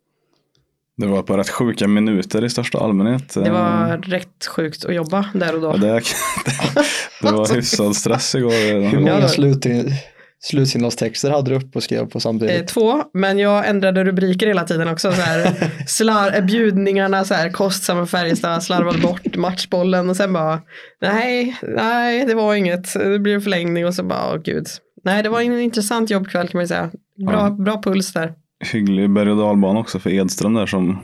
Det 0.97 1.07
var 1.07 1.23
på 1.23 1.37
rätt 1.37 1.49
sjuka 1.49 1.87
minuter 1.87 2.45
i 2.45 2.49
största 2.49 2.77
allmänhet. 2.79 3.33
Det 3.33 3.51
var 3.51 3.97
rätt 3.97 4.45
sjukt 4.45 4.85
att 4.85 4.95
jobba 4.95 5.29
där 5.33 5.55
och 5.55 5.61
då. 5.61 5.67
Ja, 5.67 5.77
det, 5.77 6.01
det 7.21 7.31
var 7.31 7.53
hyfsad 7.55 7.95
stress 7.95 8.35
igår. 8.35 8.89
Hur 8.89 8.99
många 8.99 9.27
slut, 9.27 9.65
slutsignalstexter 10.43 11.29
hade 11.31 11.49
du 11.49 11.55
upp 11.55 11.75
och 11.75 11.83
skrev 11.83 12.05
på 12.09 12.19
samtidigt? 12.19 12.61
Eh, 12.61 12.65
två, 12.65 13.03
men 13.13 13.39
jag 13.39 13.67
ändrade 13.69 14.03
rubriker 14.03 14.47
hela 14.47 14.63
tiden 14.63 14.87
också. 14.87 15.11
Så 15.11 15.21
här, 15.21 15.71
slar, 15.87 16.35
eh, 16.35 16.45
bjudningarna, 16.45 17.23
så 17.23 17.33
här, 17.33 17.49
kostsamma 17.49 18.05
Färjestad, 18.05 18.63
slarvade 18.63 18.97
bort 18.99 19.35
matchbollen 19.35 20.09
och 20.09 20.15
sen 20.17 20.33
bara, 20.33 20.61
nej, 21.01 21.57
nej, 21.67 22.25
det 22.25 22.33
var 22.35 22.55
inget, 22.55 22.93
det 22.93 23.19
blir 23.19 23.35
en 23.35 23.41
förlängning 23.41 23.85
och 23.85 23.95
så 23.95 24.03
bara, 24.03 24.33
åh 24.33 24.41
gud. 24.43 24.67
Nej, 25.03 25.23
det 25.23 25.29
var 25.29 25.41
en 25.41 25.59
intressant 25.59 26.09
jobbkväll 26.09 26.47
kan 26.47 26.59
man 26.59 26.67
säga. 26.67 26.91
Bra, 27.27 27.33
Ja. 27.33 27.49
bra 27.49 27.81
puls 27.81 28.13
där. 28.13 28.33
Hygglig 28.71 29.09
berg 29.09 29.31
och 29.31 29.37
dalbana 29.37 29.79
också 29.79 29.99
för 29.99 30.09
Edström 30.13 30.53
där 30.53 30.65
som 30.65 30.99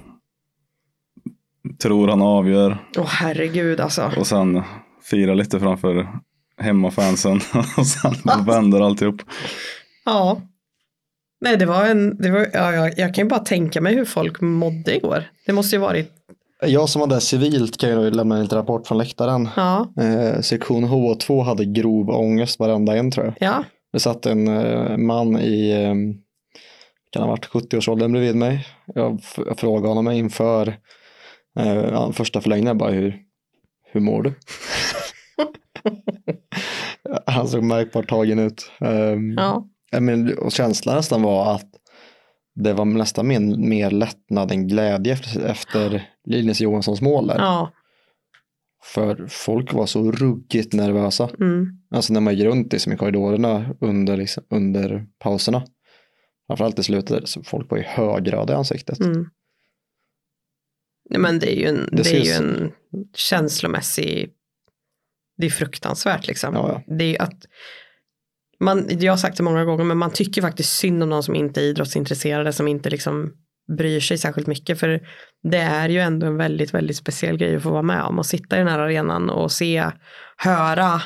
tror 1.84 2.08
han 2.08 2.22
avgör 2.22 2.78
Åh 2.98 3.06
herregud 3.08 3.80
alltså. 3.80 4.12
och 4.18 4.28
sen 4.28 4.62
firar 5.04 5.36
lite 5.36 5.60
framför 5.60 6.08
hemmafansen 6.60 7.40
och 7.78 7.88
sen 7.88 8.14
vänder 8.46 8.82
alltihop. 8.82 9.22
Ja. 10.06 10.42
Nej, 11.42 11.58
det 11.58 11.66
var 11.66 11.86
en, 11.86 12.18
det 12.18 12.32
var, 12.32 12.48
ja, 12.54 12.74
jag, 12.74 13.00
jag 13.00 13.16
kan 13.16 13.24
ju 13.26 13.30
bara 13.30 13.40
tänka 13.40 13.82
mig 13.82 13.96
hur 13.96 14.06
folk 14.06 14.42
mådde 14.42 14.96
igår. 14.96 15.24
Det 15.46 15.54
måste 15.54 15.76
ju 15.76 15.80
varit, 15.80 16.12
Jag 16.66 16.90
som 16.90 17.00
var 17.00 17.08
där 17.08 17.20
civilt 17.20 17.78
kan 17.78 17.90
ju 17.90 18.12
lämna 18.12 18.36
en 18.36 18.42
liten 18.44 18.58
rapport 18.58 18.88
från 18.88 18.98
läktaren. 18.98 19.50
ja, 19.56 19.94
Eh, 20.02 20.42
sektion 20.42 20.86
H2 20.86 21.44
hade 21.44 21.66
grov 21.66 22.10
ångest 22.10 22.60
varenda 22.60 22.98
en 22.98 23.12
tror 23.12 23.26
jag. 23.26 23.36
ja, 23.40 23.64
Det 23.94 24.00
satt 24.00 24.26
en 24.26 24.48
eh, 24.48 24.98
man 24.98 25.40
i, 25.40 25.70
eh, 25.72 25.96
kan 27.12 27.22
ha 27.24 27.30
varit 27.30 27.46
70-årsåldern 27.50 28.12
bredvid 28.12 28.36
mig. 28.36 28.68
Jag, 28.96 29.22
jag 29.38 29.60
frågade 29.60 29.88
honom 29.88 30.12
inför 30.14 30.78
eh, 31.60 32.12
första 32.12 32.42
förlängningen 32.42 32.78
bara 32.78 32.92
hur, 32.92 33.18
hur 33.92 34.00
mår 34.02 34.24
du? 34.24 34.34
Han 37.26 37.48
såg 37.48 37.64
märkbart 37.64 38.10
tagen 38.10 38.40
ut. 38.40 38.72
Um, 38.80 39.34
ja, 39.38 39.68
men, 40.00 40.38
och 40.38 40.52
känslan 40.52 40.96
nästan 40.96 41.22
var 41.22 41.56
att 41.56 41.70
det 42.56 42.74
var 42.74 42.86
nästan 42.86 43.28
mer, 43.28 43.40
mer 43.58 43.92
lättnad 43.92 44.52
än 44.52 44.68
glädje 44.68 45.14
efter, 45.14 45.46
efter 45.46 46.10
Linus 46.26 46.62
Johanssons 46.62 47.02
mål 47.02 47.28
där. 47.28 47.38
ja, 47.38 47.72
För 48.84 49.28
folk 49.30 49.74
var 49.74 49.86
så 49.86 50.12
ruggigt 50.12 50.74
nervösa. 50.74 51.30
mm, 51.40 51.68
Alltså 51.92 52.14
när 52.14 52.22
man 52.22 52.36
gick 52.36 52.46
runt 52.46 52.74
liksom, 52.74 52.94
i 52.94 52.98
korridorerna 52.98 53.76
under, 53.82 54.18
liksom, 54.18 54.44
under 54.50 55.06
pauserna. 55.20 55.64
Framförallt 56.48 56.80
i 56.80 56.84
slutet, 56.84 57.30
så 57.30 57.44
folk 57.44 57.72
var 57.72 57.78
ju 57.78 57.84
högröda 57.84 58.54
i 58.54 58.56
ansiktet. 58.56 59.00
mm. 59.00 59.30
Nej, 61.10 61.20
men 61.20 61.40
det 61.40 61.52
är 61.56 61.60
ju 61.60 61.66
en, 61.66 61.90
Det 61.92 62.04
det 62.04 62.10
är 62.10 62.24
ju 62.26 62.32
en 62.32 62.72
känslomässig, 63.16 64.30
det 65.40 65.46
är 65.46 65.50
fruktansvärt 65.50 66.28
liksom. 66.28 66.56
Ja, 66.56 66.84
ja. 66.88 66.96
Det 66.96 67.16
är 67.16 67.22
att, 67.22 67.46
man, 68.60 68.88
jag 68.90 69.12
har 69.12 69.18
sagt 69.18 69.38
det 69.38 69.44
många 69.44 69.66
gånger, 69.66 69.84
men 69.84 69.98
man 69.98 70.12
tycker 70.12 70.42
faktiskt 70.42 70.78
synd 70.78 71.04
om 71.04 71.10
de 71.10 71.24
som 71.24 71.36
inte 71.36 71.62
är 71.62 71.64
idrottsintresserade, 71.64 72.54
som 72.54 72.68
inte 72.68 72.90
liksom 72.90 73.34
bryr 73.78 74.00
sig 74.00 74.18
särskilt 74.18 74.48
mycket. 74.48 74.80
För 74.80 75.00
det 75.44 75.58
är 75.58 75.90
ju 75.90 76.00
ändå 76.00 76.28
en 76.28 76.38
väldigt, 76.38 76.74
väldigt 76.74 76.98
speciell 76.98 77.38
grej 77.38 77.56
att 77.56 77.64
få 77.64 77.70
vara 77.70 77.82
med 77.82 78.04
om 78.04 78.20
och 78.20 78.26
sitta 78.26 78.56
i 78.56 78.60
den 78.60 78.68
här 78.68 78.80
arenan 78.80 79.30
och 79.30 79.52
se, 79.52 79.86
höra. 80.38 81.02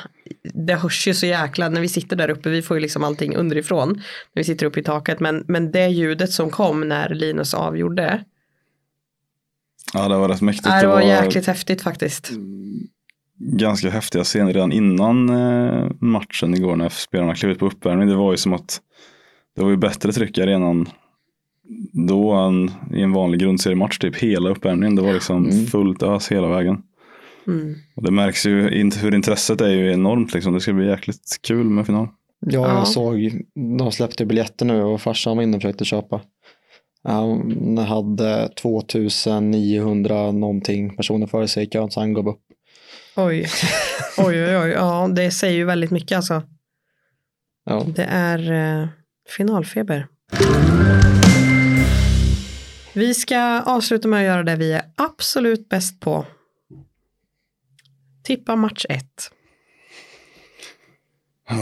Det 0.66 0.74
hörs 0.74 1.06
ju 1.06 1.14
så 1.14 1.26
jäkla, 1.26 1.68
när 1.68 1.80
vi 1.80 1.88
sitter 1.88 2.16
där 2.16 2.30
uppe, 2.30 2.48
vi 2.48 2.62
får 2.62 2.76
ju 2.76 2.80
liksom 2.80 3.04
allting 3.04 3.36
underifrån, 3.36 3.88
när 3.88 4.40
vi 4.40 4.44
sitter 4.44 4.66
uppe 4.66 4.80
i 4.80 4.82
taket, 4.82 5.20
men, 5.20 5.44
men 5.48 5.72
det 5.72 5.86
ljudet 5.86 6.32
som 6.32 6.50
kom 6.50 6.88
när 6.88 7.08
Linus 7.08 7.54
avgjorde, 7.54 8.24
Ja, 9.92 10.08
det 10.08 10.16
var 10.16 10.28
rätt 10.28 10.40
mäktigt. 10.40 10.80
det 10.80 10.86
var 10.86 11.00
jäkligt 11.00 11.46
häftigt 11.46 11.82
faktiskt. 11.82 12.30
Ganska 13.38 13.90
häftiga 13.90 14.24
scener 14.24 14.52
redan 14.52 14.72
innan 14.72 15.28
eh, 15.30 15.86
matchen 16.00 16.54
igår 16.54 16.76
när 16.76 16.88
spelarna 16.88 17.34
klev 17.34 17.52
ut 17.52 17.58
på 17.58 17.66
uppvärmning. 17.66 18.08
Det 18.08 18.16
var 18.16 18.30
ju 18.30 18.36
som 18.36 18.52
att 18.52 18.80
det 19.56 19.62
var 19.62 19.70
ju 19.70 19.76
bättre 19.76 20.12
tryck 20.12 20.38
i 20.38 20.42
arenan 20.42 20.88
då 21.92 22.32
än 22.32 22.70
i 22.94 23.00
en 23.02 23.12
vanlig 23.12 23.40
grundseriematch, 23.40 23.98
typ 23.98 24.16
hela 24.16 24.50
uppvärmningen. 24.50 24.96
Det 24.96 25.02
var 25.02 25.12
liksom 25.12 25.44
Mm. 25.44 25.66
fullt 25.66 26.02
ös 26.02 26.32
hela 26.32 26.48
vägen. 26.48 26.82
Mm. 27.46 27.74
Och 27.96 28.02
det 28.02 28.10
märks 28.10 28.46
ju 28.46 28.80
inte 28.80 28.98
hur 28.98 29.14
intresset 29.14 29.60
är 29.60 29.68
ju 29.70 29.92
enormt 29.92 30.34
liksom. 30.34 30.52
Det 30.52 30.60
ska 30.60 30.72
bli 30.72 30.86
jäkligt 30.86 31.38
kul 31.42 31.64
med 31.70 31.86
final. 31.86 32.08
Ja, 32.40 32.52
Ja. 32.52 32.68
jag 32.74 32.88
såg, 32.88 33.40
de 33.78 33.92
släppte 33.92 34.26
biljetter 34.26 34.66
nu 34.66 34.82
och 34.82 35.00
farsan 35.00 35.36
var 35.36 35.42
inne 35.44 35.56
och 35.56 35.62
försökte 35.62 35.84
köpa. 35.84 36.20
Han 37.06 37.78
hade 37.78 38.48
2900 38.48 40.32
någonting 40.32 40.96
personer 40.96 41.26
före 41.26 41.48
sig 41.48 41.64
i 41.64 41.66
kön 41.66 41.90
så 41.90 42.00
han 42.00 42.12
gav 42.14 42.28
upp. 42.28 42.40
Oj. 43.16 43.46
oj, 44.16 44.44
oj, 44.44 44.56
oj, 44.58 44.70
ja 44.70 45.08
det 45.14 45.30
säger 45.30 45.54
ju 45.56 45.64
väldigt 45.64 45.90
mycket 45.90 46.16
alltså. 46.16 46.42
Ja. 47.64 47.84
Det 47.96 48.04
är 48.04 48.52
eh, 48.82 48.88
finalfeber. 49.36 50.06
Vi 52.92 53.14
ska 53.14 53.60
avsluta 53.60 54.08
med 54.08 54.18
att 54.20 54.24
göra 54.26 54.42
det 54.42 54.56
vi 54.56 54.72
är 54.72 54.82
absolut 54.96 55.68
bäst 55.68 56.00
på. 56.00 56.26
Tippa 58.24 58.56
match 58.56 58.84
1. 58.88 59.04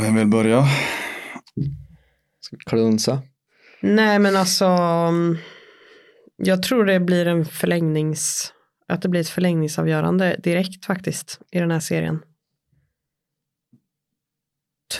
Vem 0.03 0.15
vill 0.17 0.27
börja? 0.27 0.65
Ska 2.41 2.57
vi 2.57 2.65
klunsa? 2.67 3.23
Nej 3.81 4.19
men 4.19 4.37
alltså. 4.37 4.65
mm, 4.65 5.39
Jag 6.37 6.63
tror 6.63 6.85
det 6.85 7.01
blir 7.01 7.27
en 7.27 7.45
förlängnings. 7.45 8.53
Att 8.93 9.03
det 9.03 9.09
blir 9.09 9.21
ett 9.21 9.29
förlängningsavgörande 9.29 10.37
direkt 10.43 10.85
faktiskt. 10.85 11.41
I 11.51 11.59
den 11.59 11.71
här 11.71 11.81
serien. 11.81 12.23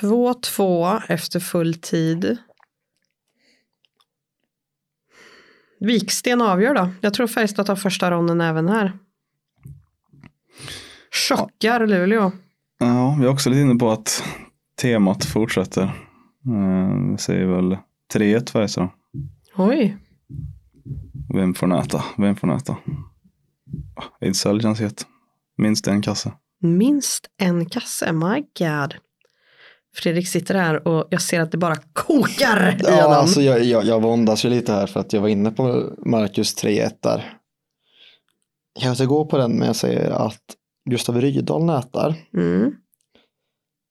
2-2 0.01 1.03
efter 1.09 1.41
full 1.41 1.75
tid. 1.75 2.37
Viksten 5.81 6.41
avgör 6.43 6.75
då. 6.75 6.91
Jag 7.01 7.15
tror 7.15 7.27
Färjestad 7.27 7.67
tar 7.67 7.77
första 7.77 8.11
ronden 8.11 8.41
även 8.41 8.69
här. 8.69 8.93
Chockar 11.29 11.87
Luleå. 11.87 12.33
Ja, 12.79 13.17
vi 13.21 13.25
är 13.27 13.31
också 13.31 13.51
lite 13.51 13.61
inne 13.63 13.75
på 13.75 13.91
att 13.91 14.25
temat 14.81 15.25
fortsätter. 15.25 15.83
Eh, 15.83 17.11
Vi 17.11 17.19
säger 17.19 17.47
väl 17.47 17.77
3-1 18.15 18.51
Färjestad. 18.51 18.89
Oj. 19.57 19.97
Vem 21.35 21.55
får 21.55 21.67
näta? 21.67 22.05
Vem 22.19 22.37
får 22.37 22.47
näta? 22.47 22.77
Ejdsell 24.21 24.61
känns 24.61 24.81
het. 24.81 25.07
Minst 25.59 25.87
en 25.89 26.03
kasse. 26.03 26.33
Minst 26.61 27.27
en 27.39 27.67
kasse, 27.67 28.13
my 28.13 28.41
god. 28.59 28.95
Fredrik 29.95 30.29
sitter 30.29 30.55
här 30.55 30.89
och 30.89 31.07
jag 31.11 31.23
ser 31.23 31.41
att 31.41 31.53
det 31.53 31.59
bara 31.59 31.77
kokar 31.93 32.77
i 32.81 32.85
Ja, 32.85 33.15
alltså 33.15 33.41
jag, 33.41 33.65
jag, 33.65 33.85
jag 33.85 34.03
våndas 34.03 34.45
ju 34.45 34.49
lite 34.49 34.73
här 34.73 34.87
för 34.87 35.01
att 35.01 35.13
jag 35.13 35.21
var 35.21 35.29
inne 35.29 35.51
på 35.51 35.93
Marcus 36.07 36.65
3-1 36.65 36.91
där. 37.01 37.39
Jag 38.81 38.97
ska 38.97 39.05
gå 39.05 39.25
på 39.27 39.37
den 39.39 39.53
men 39.59 39.67
jag 39.67 39.77
säger 39.77 40.11
att 40.11 40.43
Gustav 40.91 41.21
Rydahl 41.21 41.65
nätar. 41.65 42.15
Mm. 42.37 42.73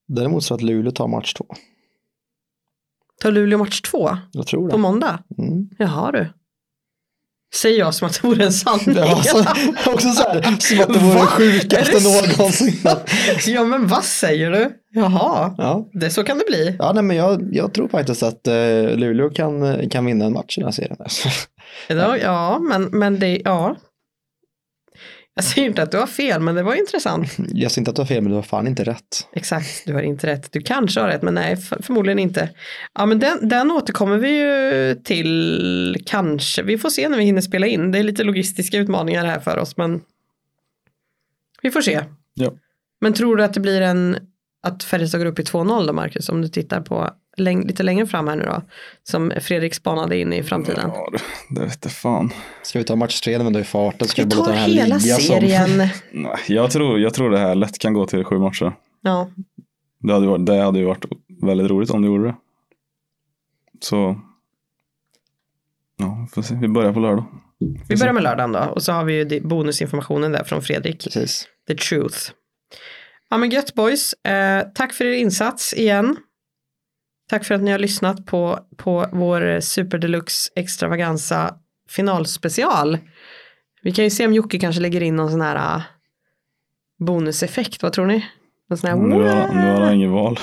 Däremot 0.08 0.44
så 0.44 0.54
att 0.54 0.62
Luleå 0.62 0.92
tar 0.92 1.08
match 1.08 1.34
två. 1.34 1.46
Tar 3.22 3.32
Luleå 3.32 3.58
match 3.60 3.82
två 3.82 4.10
Jag 4.32 4.48
tror 4.48 4.70
på 4.70 4.76
det. 4.76 4.82
måndag? 4.82 5.24
Mm. 5.38 5.70
Jaha 5.80 6.12
du. 6.12 6.30
Säger 7.54 7.80
jag 7.80 7.94
som 7.94 8.08
att 8.08 8.22
det 8.22 8.28
vore 8.28 8.44
en 8.46 8.52
sanning. 8.54 8.96
Ja, 8.98 9.16
alltså, 9.16 9.38
också 9.92 10.10
så 10.10 10.24
här, 10.24 10.42
som 10.60 10.80
att 10.82 10.94
det 10.94 11.00
vore 11.00 11.16
Va? 11.20 11.26
sjukaste 11.26 12.04
någonsin. 12.04 12.80
ja 13.54 13.64
men 13.64 13.88
vad 13.88 14.04
säger 14.04 14.52
du? 14.52 14.72
Jaha, 14.94 15.56
Ja, 15.58 15.90
det, 15.94 16.10
så 16.10 16.24
kan 16.24 16.38
det 16.38 16.44
bli. 16.48 16.76
ja 16.80 16.92
nej, 16.94 17.04
men 17.04 17.18
jag, 17.18 17.50
jag 17.52 17.74
tror 17.74 17.88
faktiskt 17.88 18.24
att 18.24 18.48
eh, 18.48 18.54
Luleå 18.96 19.30
kan, 19.30 19.90
kan 19.90 20.06
vinna 20.06 20.26
en 20.26 20.34
match 20.34 20.58
i 20.58 20.62
den 20.62 20.68
här 20.68 20.72
serien. 20.72 22.20
Ja 22.22 22.60
men, 22.60 22.84
men 22.84 23.20
det, 23.20 23.42
ja. 23.46 23.76
Jag 25.34 25.44
säger 25.44 25.68
inte 25.68 25.84
att 25.84 25.92
du 25.92 25.98
har 25.98 26.08
fel, 26.08 26.42
men 26.42 26.56
det 26.56 26.64
var 26.64 26.76
intressant. 26.76 27.38
Jag 27.54 27.72
ser 27.72 27.82
inte 27.82 27.92
att 27.92 27.96
du 27.96 28.02
har 28.02 28.08
fel, 28.08 28.22
men 28.24 28.30
du 28.32 28.36
har 28.36 28.44
fan 28.44 28.68
inte 28.68 28.84
rätt. 28.84 29.28
Exakt, 29.34 29.86
du 29.86 29.94
har 29.94 30.02
inte 30.02 30.28
rätt. 30.28 30.52
Du 30.52 30.62
kanske 30.62 31.00
har 31.00 31.08
rätt, 31.08 31.22
men 31.22 31.34
nej, 31.34 31.58
för, 31.58 31.84
förmodligen 31.84 32.20
inte. 32.20 32.50
Ja, 32.94 33.06
men 33.06 33.20
den, 33.20 33.50
den 33.50 33.72
återkommer 33.72 34.18
vi 34.18 34.30
ju 34.30 34.96
till 34.96 36.04
kanske. 36.06 36.64
Vi 36.64 36.78
får 36.78 36.90
se 36.90 37.10
när 37.10 37.18
vi 37.18 37.24
hinner 37.24 37.42
spela 37.42 37.68
in. 37.68 37.92
Det 37.92 38.00
är 38.00 38.04
lite 38.04 38.24
logistiska 38.24 38.78
utmaningar 38.78 39.26
här 39.26 39.40
för 39.40 39.58
oss, 39.58 39.78
men 39.78 40.02
vi 41.62 41.72
får 41.72 41.82
se. 41.82 42.02
Ja. 42.34 42.54
Men 43.02 43.14
tror 43.14 43.36
du 43.36 43.44
att 43.44 43.54
det 43.54 43.60
blir 43.60 43.82
en, 43.82 44.18
att 44.64 44.84
Färjestad 44.84 45.20
går 45.20 45.28
upp 45.28 45.40
i 45.40 45.44
2-0 45.44 45.88
då, 45.88 45.94
Marcus, 45.94 46.30
om 46.30 46.42
du 46.42 46.48
tittar 46.48 46.82
på 46.82 47.10
läng- 47.38 47.68
lite 47.68 47.84
längre 47.84 48.08
fram 48.08 48.28
här 48.28 48.36
nu 48.36 48.44
då? 48.44 48.62
Som 49.04 49.32
Fredrik 49.42 49.74
spanade 49.74 50.18
in 50.18 50.34
i 50.34 50.44
framtiden. 50.44 50.92
Ja, 50.94 51.10
det, 51.12 51.20
det 51.60 51.66
vete 51.66 51.90
fan. 51.90 52.34
Ska 52.64 52.80
vi 52.80 52.86
ta 52.86 52.96
match 52.96 53.22
tre 53.22 53.38
när 53.38 53.50
vi 53.50 53.56
är 53.56 53.62
i 53.62 53.64
farten? 53.64 54.08
Ska 54.08 54.24
Vi 54.24 54.30
tar 54.32 54.54
hela 54.54 54.98
ligga 54.98 55.00
serien. 55.00 55.78
Nej, 56.12 56.38
jag, 56.48 56.72
tror, 56.72 57.00
jag 57.00 57.14
tror 57.14 57.30
det 57.30 57.38
här 57.40 57.56
lätt 57.56 57.78
kan 57.80 57.94
gå 57.94 58.06
till 58.06 58.24
sju 58.24 58.38
matcher. 58.40 58.74
Ja, 59.02 59.30
Det 60.00 60.14
hade, 60.14 60.28
varit, 60.28 60.46
det 60.46 60.62
hade 60.62 60.80
ju 60.80 60.86
varit 60.86 61.06
väldigt 61.42 61.72
roligt 61.72 61.90
om 61.90 62.02
det 62.02 62.08
gjorde 62.08 62.24
det. 62.28 62.36
Så. 63.82 64.22
Ja, 65.98 66.28
får 66.34 66.42
se. 66.42 66.56
Vi 66.56 66.68
börjar 66.68 66.94
på 66.94 67.00
lördag. 67.00 67.26
vi 67.90 67.96
börjar 67.98 68.14
med 68.14 68.24
lördagen 68.24 68.52
då. 68.52 68.60
Och 68.60 68.84
så 68.84 68.92
har 68.92 69.04
vi 69.04 69.14
ju 69.14 69.42
bonusinformationen 69.42 70.32
där 70.32 70.44
från 70.44 70.62
Fredrik. 70.62 71.04
Precis. 71.04 71.48
The 71.68 71.76
truth. 71.76 72.18
Ja 73.30 73.38
men 73.38 73.50
gött 73.50 73.74
boys. 73.76 74.14
Eh, 74.14 74.64
tack 74.76 74.94
för 74.94 75.06
er 75.06 75.14
insats 75.14 75.74
igen. 75.74 76.18
Tack 77.32 77.46
för 77.46 77.56
att 77.56 77.62
ni 77.62 77.72
har 77.72 77.80
lyssnat 77.80 78.26
på, 78.26 78.60
på 78.78 79.06
vår 79.12 79.60
Super 79.60 79.98
Deluxe 79.98 80.52
Extravaganza 80.56 81.56
finalspecial. 81.90 82.98
Vi 83.82 83.92
kan 83.92 84.04
ju 84.04 84.10
se 84.10 84.26
om 84.26 84.34
Jocke 84.34 84.60
kanske 84.60 84.82
lägger 84.82 85.02
in 85.02 85.16
någon 85.16 85.32
sån 85.32 85.42
här 85.42 85.56
ah, 85.56 85.82
bonuseffekt. 87.00 87.84
Vad 87.84 87.94
tror 87.94 88.06
ni? 88.06 88.26
Någon 88.70 88.78
sån 88.78 88.90
här 88.90 88.98
Nu 88.98 89.16
har, 89.16 89.54
nu 89.54 89.72
har 89.72 89.82
han 89.82 89.94
inget 89.94 90.10
val. 90.10 90.40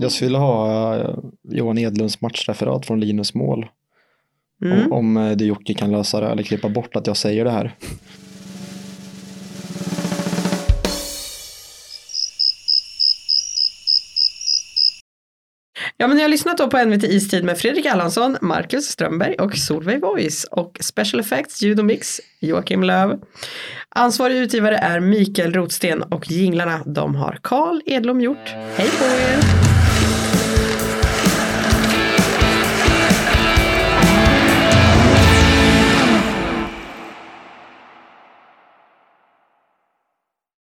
Jag 0.00 0.12
skulle 0.12 0.38
ha 0.38 0.96
eh, 0.96 1.18
Johan 1.42 1.78
Edlunds 1.78 2.20
matchreferat 2.20 2.86
från 2.86 3.00
Linus 3.00 3.34
mål. 3.34 3.66
Mm. 4.64 4.92
Om, 4.92 4.92
om 4.92 5.16
eh, 5.16 5.36
du 5.36 5.46
Jocke 5.46 5.74
kan 5.74 5.92
lösa 5.92 6.20
det 6.20 6.26
eller 6.26 6.42
klippa 6.42 6.68
bort 6.68 6.96
att 6.96 7.06
jag 7.06 7.16
säger 7.16 7.44
det 7.44 7.50
här. 7.50 7.74
Ja, 16.00 16.06
men 16.06 16.16
ni 16.16 16.22
har 16.22 16.28
lyssnat 16.28 16.58
då 16.58 16.70
på 16.70 16.84
NVT 16.84 17.04
Istid 17.04 17.44
med 17.44 17.58
Fredrik 17.58 17.86
Allansson, 17.86 18.36
Marcus 18.40 18.84
Strömberg 18.84 19.34
och 19.34 19.56
Solveig 19.56 20.00
Voice 20.00 20.44
och 20.44 20.78
Special 20.80 21.20
Effects 21.20 21.62
ljud 21.62 21.78
och 21.78 21.84
mix 21.84 22.20
Joakim 22.40 22.82
Löv. 22.82 23.20
Ansvarig 23.88 24.36
utgivare 24.36 24.76
är 24.76 25.00
Mikael 25.00 25.52
Rotsten 25.52 26.02
och 26.02 26.30
jinglarna 26.30 26.80
de 26.86 27.14
har 27.14 27.38
Karl 27.42 27.80
Edlom 27.86 28.20
gjort. 28.20 28.48
Hej 28.76 28.88
på 28.98 29.04
er! 29.04 29.67